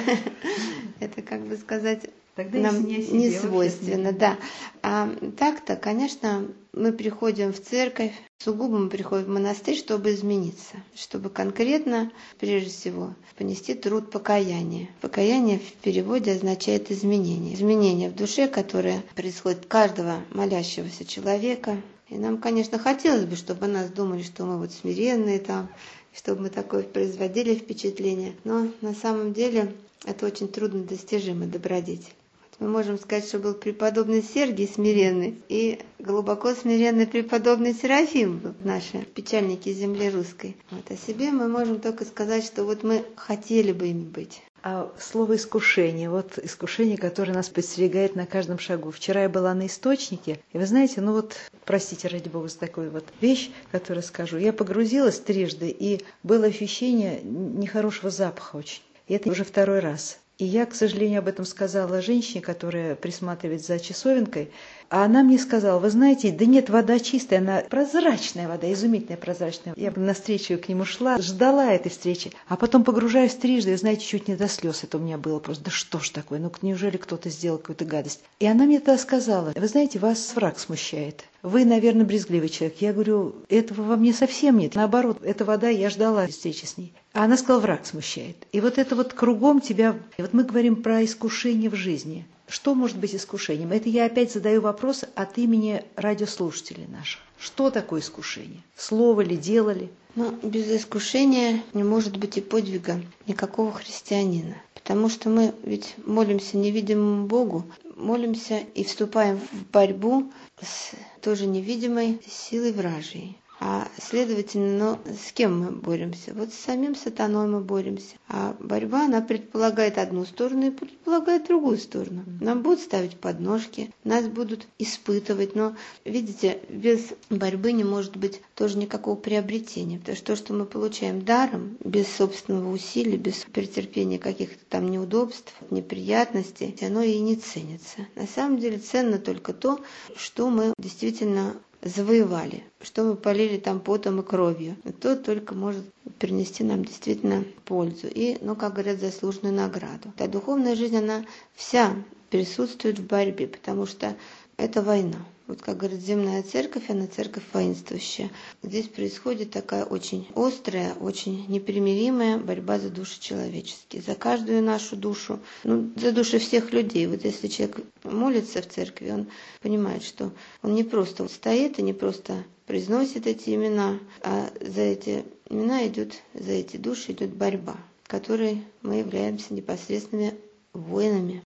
это, 0.99 1.21
как 1.21 1.41
бы 1.45 1.55
сказать, 1.57 2.01
Тогда 2.37 2.59
нам 2.59 2.85
не, 2.85 2.97
не 2.97 3.31
свойственно, 3.31 4.11
да. 4.11 4.37
А 4.83 5.09
так-то, 5.39 5.75
конечно, 5.75 6.45
мы 6.71 6.93
приходим 6.93 7.51
в 7.51 7.59
церковь, 7.59 8.11
сугубо 8.37 8.77
мы 8.77 8.89
приходим 8.89 9.25
в 9.25 9.29
монастырь, 9.29 9.75
чтобы 9.75 10.11
измениться, 10.13 10.75
чтобы 10.93 11.31
конкретно, 11.31 12.11
прежде 12.39 12.69
всего, 12.69 13.15
понести 13.39 13.73
труд 13.73 14.11
покаяния. 14.11 14.87
Покаяние 15.01 15.57
в 15.57 15.73
переводе 15.81 16.33
означает 16.33 16.91
изменение. 16.91 17.55
Изменение 17.55 18.11
в 18.11 18.15
душе, 18.15 18.47
которое 18.47 19.01
происходит 19.15 19.65
каждого 19.65 20.23
молящегося 20.29 21.05
человека. 21.05 21.81
И 22.07 22.19
нам, 22.19 22.37
конечно, 22.37 22.77
хотелось 22.77 23.25
бы, 23.25 23.35
чтобы 23.35 23.65
о 23.65 23.69
нас 23.69 23.89
думали, 23.89 24.21
что 24.21 24.45
мы 24.45 24.59
вот 24.59 24.71
смиренные 24.71 25.39
там, 25.39 25.69
чтобы 26.13 26.43
мы 26.43 26.49
такое 26.51 26.83
производили 26.83 27.55
впечатление. 27.55 28.35
Но 28.43 28.67
на 28.81 28.93
самом 28.93 29.33
деле 29.33 29.73
это 30.05 30.27
очень 30.27 30.47
трудно 30.49 30.83
достижимый 30.83 31.47
добродетель 31.47 32.13
мы 32.59 32.69
можем 32.69 32.97
сказать, 32.97 33.27
что 33.27 33.39
был 33.39 33.53
преподобный 33.53 34.23
Сергий 34.23 34.67
смиренный 34.67 35.41
и 35.47 35.79
глубоко 35.99 36.53
смиренный 36.53 37.05
преподобный 37.05 37.73
Серафим 37.73 38.39
был 38.39 38.53
наши 38.63 38.99
печальники 38.99 39.71
земли 39.71 40.09
русской. 40.09 40.57
Вот. 40.71 40.89
О 40.89 40.97
себе 40.97 41.31
мы 41.31 41.47
можем 41.47 41.79
только 41.79 42.05
сказать, 42.05 42.43
что 42.43 42.63
вот 42.63 42.83
мы 42.83 43.05
хотели 43.15 43.71
бы 43.71 43.87
ими 43.89 44.05
быть. 44.05 44.41
А 44.63 44.91
слово 44.99 45.35
искушение, 45.35 46.09
вот 46.09 46.39
искушение, 46.39 46.97
которое 46.97 47.33
нас 47.33 47.47
подстерегает 47.47 48.15
на 48.15 48.25
каждом 48.25 48.57
шагу. 48.57 48.91
Вчера 48.91 49.21
я 49.21 49.29
была 49.29 49.53
на 49.53 49.67
источнике, 49.67 50.39
и 50.51 50.57
вы 50.57 50.65
знаете, 50.65 50.99
ну 50.99 51.13
вот, 51.13 51.35
простите, 51.63 52.07
ради 52.07 52.27
бога, 52.27 52.47
за 52.47 52.57
такую 52.57 52.91
вот 52.91 53.05
вещь, 53.21 53.51
которую 53.71 54.03
скажу. 54.03 54.37
Я 54.37 54.51
погрузилась 54.51 55.19
трижды, 55.19 55.69
и 55.69 56.03
было 56.23 56.47
ощущение 56.47 57.21
нехорошего 57.23 58.09
запаха 58.09 58.57
очень. 58.57 58.81
И 59.07 59.13
это 59.13 59.29
уже 59.29 59.43
второй 59.43 59.79
раз. 59.79 60.19
И 60.37 60.45
я, 60.45 60.67
к 60.67 60.75
сожалению, 60.75 61.19
об 61.19 61.27
этом 61.27 61.45
сказала 61.45 62.01
женщине, 62.01 62.41
которая 62.41 62.95
присматривает 62.95 63.65
за 63.65 63.79
часовенкой. 63.79 64.51
А 64.89 65.03
она 65.03 65.21
мне 65.21 65.37
сказала, 65.37 65.79
вы 65.79 65.89
знаете, 65.89 66.31
да 66.31 66.45
нет, 66.45 66.69
вода 66.69 66.99
чистая, 66.99 67.39
она 67.39 67.63
прозрачная 67.69 68.47
вода, 68.47 68.71
изумительная 68.71 69.17
прозрачная. 69.17 69.73
Я 69.75 69.91
на 69.95 70.13
встречу 70.13 70.57
к 70.57 70.69
нему 70.69 70.85
шла, 70.85 71.17
ждала 71.17 71.73
этой 71.73 71.89
встречи, 71.89 72.31
а 72.47 72.55
потом 72.55 72.85
погружаюсь 72.85 73.33
трижды, 73.33 73.73
и, 73.73 73.75
знаете, 73.75 74.05
чуть 74.05 74.27
не 74.29 74.35
до 74.35 74.47
слез 74.47 74.83
это 74.83 74.97
у 74.97 75.01
меня 75.01 75.17
было 75.17 75.39
просто. 75.39 75.65
Да 75.65 75.71
что 75.71 75.99
ж 75.99 76.09
такое, 76.09 76.39
ну 76.39 76.51
неужели 76.61 76.95
кто-то 76.95 77.29
сделал 77.29 77.57
какую-то 77.57 77.83
гадость? 77.83 78.21
И 78.39 78.45
она 78.45 78.63
мне 78.65 78.79
тогда 78.79 78.97
сказала, 78.97 79.51
вы 79.55 79.67
знаете, 79.67 79.99
вас 79.99 80.33
враг 80.35 80.57
смущает. 80.57 81.25
Вы, 81.43 81.65
наверное, 81.65 82.05
брезгливый 82.05 82.49
человек. 82.49 82.77
Я 82.79 82.93
говорю, 82.93 83.35
этого 83.49 83.83
во 83.83 83.95
мне 83.95 84.13
совсем 84.13 84.57
нет. 84.57 84.75
Наоборот, 84.75 85.19
эта 85.21 85.45
вода, 85.45 85.69
я 85.69 85.89
ждала 85.89 86.27
встречи 86.27 86.65
с 86.65 86.77
ней. 86.77 86.93
А 87.13 87.25
она 87.25 87.37
сказала, 87.37 87.61
враг 87.61 87.85
смущает. 87.85 88.37
И 88.51 88.61
вот 88.61 88.77
это 88.77 88.95
вот 88.95 89.13
кругом 89.13 89.61
тебя... 89.61 89.95
И 90.17 90.21
вот 90.21 90.33
мы 90.33 90.43
говорим 90.43 90.81
про 90.81 91.03
искушение 91.03 91.69
в 91.69 91.75
жизни. 91.75 92.25
Что 92.47 92.73
может 92.73 92.97
быть 92.97 93.13
искушением? 93.13 93.73
Это 93.73 93.89
я 93.89 94.05
опять 94.05 94.31
задаю 94.31 94.61
вопрос 94.61 95.03
от 95.15 95.37
имени 95.37 95.83
радиослушателей 95.95 96.87
наших. 96.87 97.21
Что 97.37 97.69
такое 97.71 97.99
искушение? 97.99 98.63
Слово 98.75 99.21
ли, 99.21 99.35
дело 99.35 99.71
ли? 99.71 99.89
Ну, 100.15 100.31
без 100.41 100.71
искушения 100.71 101.61
не 101.73 101.83
может 101.83 102.17
быть 102.17 102.37
и 102.37 102.41
подвига 102.41 103.01
никакого 103.27 103.73
христианина. 103.73 104.55
Потому 104.73 105.09
что 105.09 105.29
мы 105.29 105.53
ведь 105.63 105.95
молимся 106.05 106.57
невидимому 106.57 107.27
Богу, 107.27 107.65
молимся 107.97 108.59
и 108.73 108.85
вступаем 108.85 109.39
в 109.51 109.69
борьбу 109.71 110.31
с 110.61 110.91
тоже 111.21 111.45
невидимой 111.45 112.21
силой 112.25 112.71
вражьей. 112.71 113.37
А 113.59 113.87
следовательно, 113.97 114.99
ну, 115.07 115.13
с 115.15 115.31
кем 115.31 115.59
мы 115.59 115.71
боремся? 115.71 116.31
Вот 116.35 116.53
с 116.53 116.57
самим 116.57 116.95
сатаной 116.95 117.47
мы 117.47 117.59
боремся. 117.61 118.15
А 118.27 118.55
борьба, 118.59 119.05
она 119.05 119.19
предполагает 119.21 119.97
одну 119.97 120.25
сторону 120.25 120.67
и 120.67 120.71
предполагает 120.71 121.47
другую 121.47 121.77
сторону. 121.77 122.23
Нам 122.39 122.61
будут 122.61 122.81
ставить 122.81 123.17
подножки, 123.17 123.91
нас 124.03 124.27
будут 124.27 124.67
испытывать. 124.77 125.55
Но, 125.55 125.75
видите, 126.05 126.59
без 126.69 127.13
борьбы 127.31 127.71
не 127.71 127.83
может 127.83 128.15
быть 128.15 128.41
тоже 128.53 128.77
никакого 128.77 129.15
приобретения. 129.15 129.97
Потому 129.97 130.17
что 130.17 130.25
то, 130.25 130.35
что 130.35 130.53
мы 130.53 130.65
получаем 130.65 131.23
даром, 131.23 131.77
без 131.83 132.07
собственного 132.07 132.71
усилия, 132.71 133.17
без 133.17 133.45
претерпения 133.51 134.19
каких-то 134.19 134.63
там 134.69 134.91
неудобств, 134.91 135.51
неприятностей, 135.71 136.75
оно 136.81 137.01
и 137.01 137.17
не 137.19 137.35
ценится. 137.35 138.07
На 138.13 138.27
самом 138.27 138.59
деле 138.59 138.77
ценно 138.77 139.17
только 139.17 139.53
то, 139.53 139.79
что 140.15 140.51
мы 140.51 140.73
действительно 140.77 141.55
завоевали, 141.87 142.63
что 142.81 143.03
мы 143.03 143.15
полили 143.15 143.57
там 143.57 143.79
потом 143.79 144.19
и 144.19 144.23
кровью. 144.23 144.75
То 145.01 145.15
только 145.15 145.53
может 145.53 145.83
принести 146.19 146.63
нам 146.63 146.85
действительно 146.85 147.43
пользу 147.65 148.07
и, 148.07 148.37
ну, 148.41 148.55
как 148.55 148.73
говорят, 148.73 148.99
заслуженную 148.99 149.53
награду. 149.53 150.13
А 150.17 150.27
духовная 150.27 150.75
жизнь, 150.75 150.97
она 150.97 151.25
вся 151.55 151.95
присутствует 152.29 152.99
в 152.99 153.07
борьбе, 153.07 153.47
потому 153.47 153.85
что 153.85 154.15
это 154.57 154.81
война. 154.81 155.19
Вот 155.47 155.61
как 155.61 155.77
говорит 155.77 156.01
земная 156.01 156.43
церковь, 156.43 156.89
она 156.89 157.07
церковь 157.07 157.43
воинствующая. 157.53 158.29
Здесь 158.63 158.87
происходит 158.87 159.51
такая 159.51 159.85
очень 159.85 160.27
острая, 160.35 160.93
очень 160.95 161.45
непримиримая 161.47 162.37
борьба 162.37 162.79
за 162.79 162.89
души 162.89 163.19
человеческие, 163.19 164.01
за 164.01 164.15
каждую 164.15 164.61
нашу 164.61 164.95
душу, 164.95 165.39
ну, 165.63 165.91
за 165.95 166.11
души 166.11 166.39
всех 166.39 166.73
людей. 166.73 167.07
Вот 167.07 167.23
если 167.23 167.47
человек 167.47 167.79
молится 168.03 168.61
в 168.61 168.67
церкви, 168.67 169.09
он 169.11 169.27
понимает, 169.61 170.03
что 170.03 170.31
он 170.61 170.75
не 170.75 170.83
просто 170.83 171.27
стоит 171.29 171.79
и 171.79 171.81
не 171.81 171.93
просто 171.93 172.43
произносит 172.65 173.25
эти 173.25 173.51
имена, 173.55 173.99
а 174.21 174.49
за 174.59 174.81
эти 174.81 175.23
имена 175.49 175.87
идет, 175.87 176.21
за 176.33 176.51
эти 176.51 176.77
души 176.77 177.13
идет 177.13 177.29
борьба. 177.29 177.77
которой 178.07 178.63
мы 178.81 178.95
являемся 178.95 179.53
непосредственными 179.53 180.33
воинами. 180.73 181.43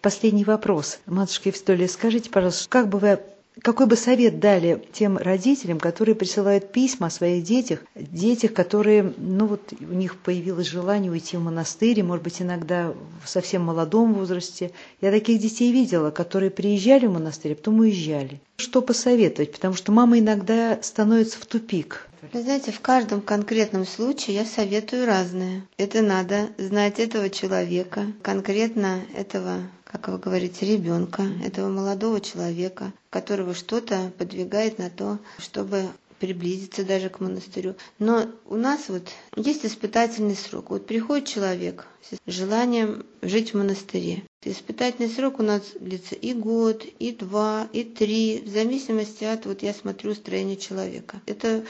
Последний 0.00 0.44
вопрос. 0.44 0.98
Матушка 1.06 1.50
Евстолия, 1.50 1.88
скажите, 1.88 2.30
пожалуйста, 2.30 2.68
как 2.68 2.88
бы 2.88 2.98
вы 2.98 3.20
какой 3.62 3.86
бы 3.86 3.96
совет 3.96 4.40
дали 4.40 4.82
тем 4.92 5.16
родителям, 5.16 5.78
которые 5.80 6.14
присылают 6.14 6.72
письма 6.72 7.08
о 7.08 7.10
своих 7.10 7.44
детях, 7.44 7.80
детях, 7.94 8.52
которые, 8.52 9.12
ну 9.16 9.46
вот 9.46 9.72
у 9.80 9.94
них 9.94 10.16
появилось 10.16 10.66
желание 10.66 11.10
уйти 11.10 11.36
в 11.36 11.42
монастырь, 11.42 12.02
может 12.02 12.24
быть, 12.24 12.40
иногда 12.42 12.94
в 13.24 13.28
совсем 13.28 13.62
молодом 13.62 14.14
возрасте. 14.14 14.72
Я 15.00 15.10
таких 15.10 15.40
детей 15.40 15.72
видела, 15.72 16.10
которые 16.10 16.50
приезжали 16.50 17.06
в 17.06 17.12
монастырь, 17.12 17.52
а 17.52 17.56
потом 17.56 17.80
уезжали. 17.80 18.40
Что 18.56 18.82
посоветовать? 18.82 19.52
Потому 19.52 19.74
что 19.74 19.92
мама 19.92 20.18
иногда 20.18 20.78
становится 20.82 21.38
в 21.38 21.46
тупик. 21.46 22.08
Вы 22.32 22.42
знаете, 22.42 22.72
в 22.72 22.80
каждом 22.80 23.20
конкретном 23.20 23.86
случае 23.86 24.36
я 24.36 24.44
советую 24.44 25.06
разное. 25.06 25.62
Это 25.76 26.02
надо 26.02 26.48
знать 26.58 26.98
этого 26.98 27.30
человека, 27.30 28.06
конкретно 28.22 29.00
этого 29.14 29.60
как 29.90 30.08
вы 30.08 30.18
говорите, 30.18 30.66
ребенка, 30.66 31.22
этого 31.42 31.68
молодого 31.70 32.20
человека, 32.20 32.92
которого 33.10 33.54
что-то 33.54 34.12
подвигает 34.18 34.78
на 34.78 34.90
то, 34.90 35.18
чтобы 35.38 35.84
приблизиться 36.18 36.84
даже 36.84 37.08
к 37.08 37.20
монастырю. 37.20 37.74
Но 37.98 38.26
у 38.46 38.56
нас 38.56 38.88
вот 38.88 39.08
есть 39.36 39.64
испытательный 39.64 40.36
срок. 40.36 40.70
Вот 40.70 40.86
приходит 40.86 41.26
человек 41.28 41.86
с 42.02 42.16
желанием 42.26 43.04
жить 43.22 43.52
в 43.52 43.56
монастыре. 43.56 44.24
Испытательный 44.44 45.08
срок 45.08 45.40
у 45.40 45.42
нас 45.42 45.62
длится 45.80 46.14
и 46.14 46.32
год, 46.32 46.84
и 47.00 47.10
два, 47.12 47.68
и 47.72 47.82
три, 47.82 48.40
в 48.46 48.48
зависимости 48.48 49.24
от, 49.24 49.46
вот 49.46 49.62
я 49.62 49.74
смотрю, 49.74 50.14
строения 50.14 50.56
человека. 50.56 51.20
Это 51.26 51.64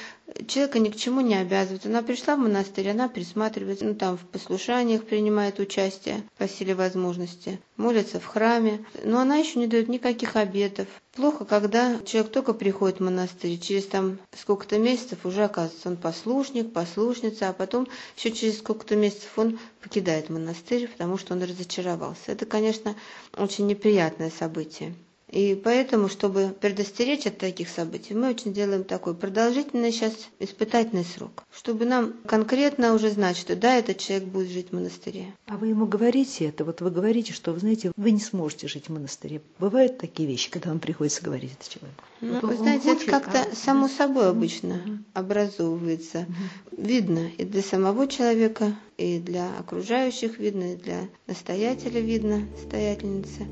человека 0.47 0.79
ни 0.79 0.91
к 0.91 0.97
чему 0.97 1.23
не 1.23 1.35
обязывает. 1.35 1.87
Она 1.87 2.03
пришла 2.03 2.37
в 2.37 2.41
монастырь, 2.41 2.91
она 2.91 3.09
присматривается, 3.09 3.87
ну 3.87 3.95
там 3.95 4.19
в 4.19 4.27
послушаниях 4.27 5.05
принимает 5.05 5.59
участие 5.59 6.23
по 6.37 6.47
силе 6.47 6.75
возможности, 6.75 7.59
молится 7.79 8.21
в 8.21 8.27
храме, 8.27 8.85
но 9.03 9.21
она 9.21 9.37
еще 9.37 9.59
не 9.59 9.67
дает 9.67 9.89
никаких 9.89 10.37
обетов. 10.37 10.89
Плохо, 11.15 11.45
когда 11.47 11.99
человек 12.05 12.31
только 12.31 12.53
приходит 12.53 12.99
в 12.99 13.05
монастырь, 13.05 13.59
через 13.59 13.87
там 13.87 14.19
сколько-то 14.39 14.79
месяцев 14.79 15.25
уже 15.25 15.45
оказывается 15.45 15.89
он 15.89 15.97
послушник, 15.97 16.73
послушница, 16.73 17.49
а 17.49 17.53
потом 17.53 17.89
еще 18.17 18.31
через 18.31 18.59
сколько-то 18.59 18.95
месяцев 18.95 19.31
он 19.37 19.59
покидает 19.83 20.31
монастырь, 20.31 20.89
потому 20.89 21.19
что 21.19 21.35
он 21.35 21.43
разочаровался. 21.43 22.33
Это, 22.33 22.47
конечно, 22.47 22.95
очень 23.37 23.67
неприятное 23.67 24.31
событие. 24.31 24.95
И 25.31 25.61
поэтому, 25.63 26.09
чтобы 26.09 26.55
предостеречь 26.59 27.27
от 27.27 27.39
таких 27.39 27.69
событий, 27.69 28.15
мы 28.15 28.31
очень 28.31 28.55
делаем 28.55 28.85
такой 28.85 29.15
продолжительный 29.15 29.93
сейчас 29.93 30.15
испытательный 30.39 31.05
срок, 31.05 31.45
чтобы 31.53 31.85
нам 31.85 32.15
конкретно 32.27 32.95
уже 32.95 33.11
знать, 33.11 33.37
что 33.37 33.55
да, 33.55 33.77
этот 33.77 33.99
человек 33.99 34.29
будет 34.29 34.49
жить 34.49 34.69
в 34.71 34.75
монастыре. 34.75 35.35
А 35.47 35.57
вы 35.57 35.69
ему 35.69 35.87
говорите 35.87 36.47
это? 36.47 36.65
Вот 36.65 36.81
вы 36.81 36.91
говорите, 36.91 37.33
что, 37.33 37.53
вы 37.53 37.61
знаете, 37.61 37.93
вы 37.97 38.11
не 38.11 38.21
сможете 38.21 38.69
жить 38.69 38.87
в 38.89 38.93
монастыре. 38.93 39.43
Бывают 39.59 39.99
такие 39.99 40.27
вещи, 40.27 40.51
когда 40.51 40.71
вам 40.71 40.81
приходится 40.81 41.23
говорить 41.23 41.53
это 41.59 41.71
человеку? 41.71 42.03
Ну, 42.21 42.41
вы 42.41 42.57
знаете, 42.57 42.95
хочет, 42.95 43.09
это 43.09 43.11
как-то 43.11 43.41
а... 43.43 43.55
само 43.55 43.89
собой 43.89 44.31
обычно 44.31 44.77
угу. 44.77 44.99
образовывается. 45.13 46.21
Угу. 46.21 46.83
Видно 46.83 47.31
и 47.37 47.45
для 47.45 47.63
самого 47.63 48.07
человека, 48.09 48.75
и 48.97 49.19
для 49.19 49.51
окружающих 49.59 50.39
видно, 50.39 50.73
и 50.73 50.77
для 50.77 51.09
настоятеля 51.27 52.01
видно, 52.01 52.47
настоятельницы. 52.57 53.47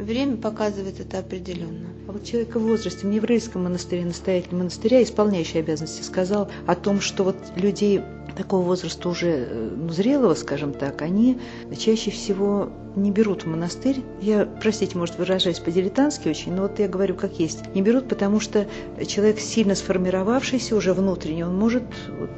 Время 0.00 0.38
показывает 0.38 0.98
это 0.98 1.18
определенно. 1.18 1.88
А 2.08 2.12
вот 2.12 2.24
человек 2.24 2.54
в 2.56 2.60
возрасте 2.60 3.06
в 3.06 3.10
еврейском 3.10 3.64
монастыре, 3.64 4.04
настоятель 4.04 4.56
монастыря, 4.56 5.02
исполняющий 5.02 5.58
обязанности, 5.58 6.02
сказал 6.02 6.50
о 6.66 6.74
том, 6.74 7.00
что 7.02 7.24
вот 7.24 7.36
людей 7.56 8.00
такого 8.34 8.62
возраста 8.62 9.08
уже 9.10 9.28
э, 9.28 9.70
ну, 9.76 9.90
зрелого, 9.90 10.34
скажем 10.34 10.72
так, 10.72 11.02
они 11.02 11.38
чаще 11.78 12.10
всего 12.10 12.70
не 12.96 13.10
берут 13.10 13.44
в 13.44 13.46
монастырь. 13.46 14.02
Я, 14.22 14.46
простите, 14.60 14.96
может, 14.96 15.18
выражаюсь 15.18 15.58
по-дилетантски 15.58 16.28
очень, 16.28 16.54
но 16.54 16.62
вот 16.62 16.78
я 16.78 16.88
говорю 16.88 17.14
как 17.14 17.38
есть. 17.38 17.58
Не 17.74 17.82
берут, 17.82 18.08
потому 18.08 18.40
что 18.40 18.66
человек 19.06 19.38
сильно 19.38 19.74
сформировавшийся 19.74 20.74
уже 20.76 20.94
внутренне, 20.94 21.46
он 21.46 21.58
может 21.58 21.82
вот, 22.18 22.30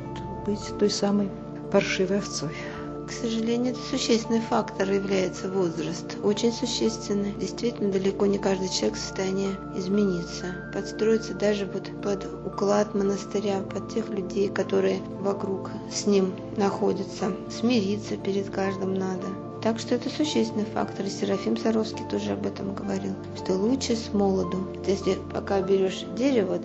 быть 0.47 0.79
той 0.79 0.91
самой 0.91 1.29
паршивой 1.71 2.19
овцой. 2.19 2.51
К 3.13 3.25
сожалению, 3.25 3.77
существенный 3.91 4.41
фактор 4.41 4.91
является 4.91 5.51
возраст. 5.51 6.17
Очень 6.25 6.51
существенный. 6.51 7.35
Действительно, 7.39 7.93
далеко 7.93 8.25
не 8.25 8.39
каждый 8.39 8.71
человек 8.71 8.95
в 8.95 9.01
состоянии 9.01 9.51
измениться, 9.77 10.47
подстроиться 10.73 11.35
даже 11.35 11.67
вот 11.67 11.91
под 12.03 12.27
уклад 12.47 12.95
монастыря, 12.95 13.61
под 13.61 13.93
тех 13.93 14.09
людей, 14.09 14.49
которые 14.49 15.03
вокруг 15.21 15.71
с 15.93 16.07
ним 16.07 16.33
находятся. 16.57 17.37
Смириться 17.51 18.17
перед 18.17 18.49
каждым 18.49 18.95
надо. 18.95 19.27
Так 19.63 19.79
что 19.79 19.95
это 19.95 20.09
существенный 20.09 20.65
фактор. 20.65 21.05
И 21.05 21.11
Серафим 21.11 21.59
Саровский 21.59 22.09
тоже 22.11 22.33
об 22.33 22.47
этом 22.47 22.75
говорил, 22.75 23.13
что 23.37 23.53
лучше 23.53 23.95
с 23.95 24.15
молоду. 24.15 24.67
Если 24.87 25.19
пока 25.35 25.61
берешь 25.61 26.07
дерево, 26.17 26.61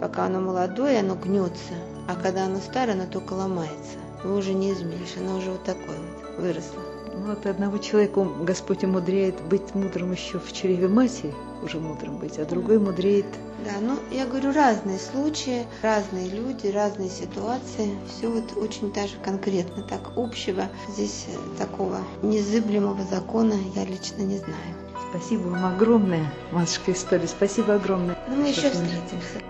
пока 0.00 0.26
оно 0.26 0.40
молодое, 0.40 0.98
оно 0.98 1.14
гнется, 1.14 1.74
а 2.08 2.16
когда 2.16 2.46
оно 2.46 2.58
старое, 2.58 2.94
оно 2.94 3.06
только 3.06 3.34
ломается 3.34 4.01
его 4.24 4.36
уже 4.36 4.54
не 4.54 4.72
изменишь, 4.72 5.16
она 5.18 5.36
уже 5.36 5.50
вот 5.50 5.64
такой 5.64 5.96
вот 5.96 6.38
выросла. 6.38 6.80
Ну, 7.14 7.26
вот 7.26 7.44
одного 7.44 7.78
человека 7.78 8.26
Господь 8.40 8.84
умудряет 8.84 9.40
быть 9.42 9.74
мудрым 9.74 10.12
еще 10.12 10.38
в 10.38 10.50
чреве 10.52 10.88
матери, 10.88 11.34
уже 11.62 11.78
мудрым 11.78 12.16
быть, 12.16 12.38
а 12.38 12.46
другой 12.46 12.78
мудряет... 12.78 13.26
Да, 13.64 13.72
ну, 13.80 13.98
я 14.10 14.26
говорю, 14.26 14.52
разные 14.52 14.98
случаи, 14.98 15.66
разные 15.82 16.30
люди, 16.30 16.68
разные 16.68 17.10
ситуации. 17.10 17.94
Все 18.08 18.28
вот 18.28 18.56
очень 18.56 18.92
даже 18.92 19.16
конкретно, 19.22 19.82
так 19.82 20.12
общего. 20.16 20.64
Здесь 20.88 21.26
э, 21.28 21.58
такого 21.58 21.98
незыблемого 22.22 23.04
закона 23.04 23.54
я 23.74 23.84
лично 23.84 24.22
не 24.22 24.38
знаю. 24.38 24.74
Спасибо 25.10 25.48
вам 25.48 25.66
огромное, 25.66 26.32
матушка 26.50 26.92
История. 26.92 27.28
Спасибо 27.28 27.74
огромное. 27.74 28.16
Ну, 28.28 28.36
мы 28.36 28.48
еще 28.48 28.70
встретимся. 28.70 29.42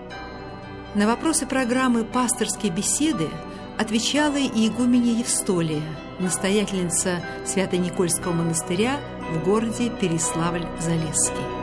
На 0.95 1.07
вопросы 1.07 1.47
программы 1.47 2.03
«Пасторские 2.03 2.71
беседы» 2.71 3.29
отвечала 3.77 4.37
и 4.37 4.67
игуменя 4.67 5.13
Евстолия, 5.19 5.81
настоятельница 6.19 7.23
Свято-Никольского 7.45 8.33
монастыря 8.33 8.99
в 9.33 9.43
городе 9.43 9.89
Переславль-Залесский. 9.89 11.62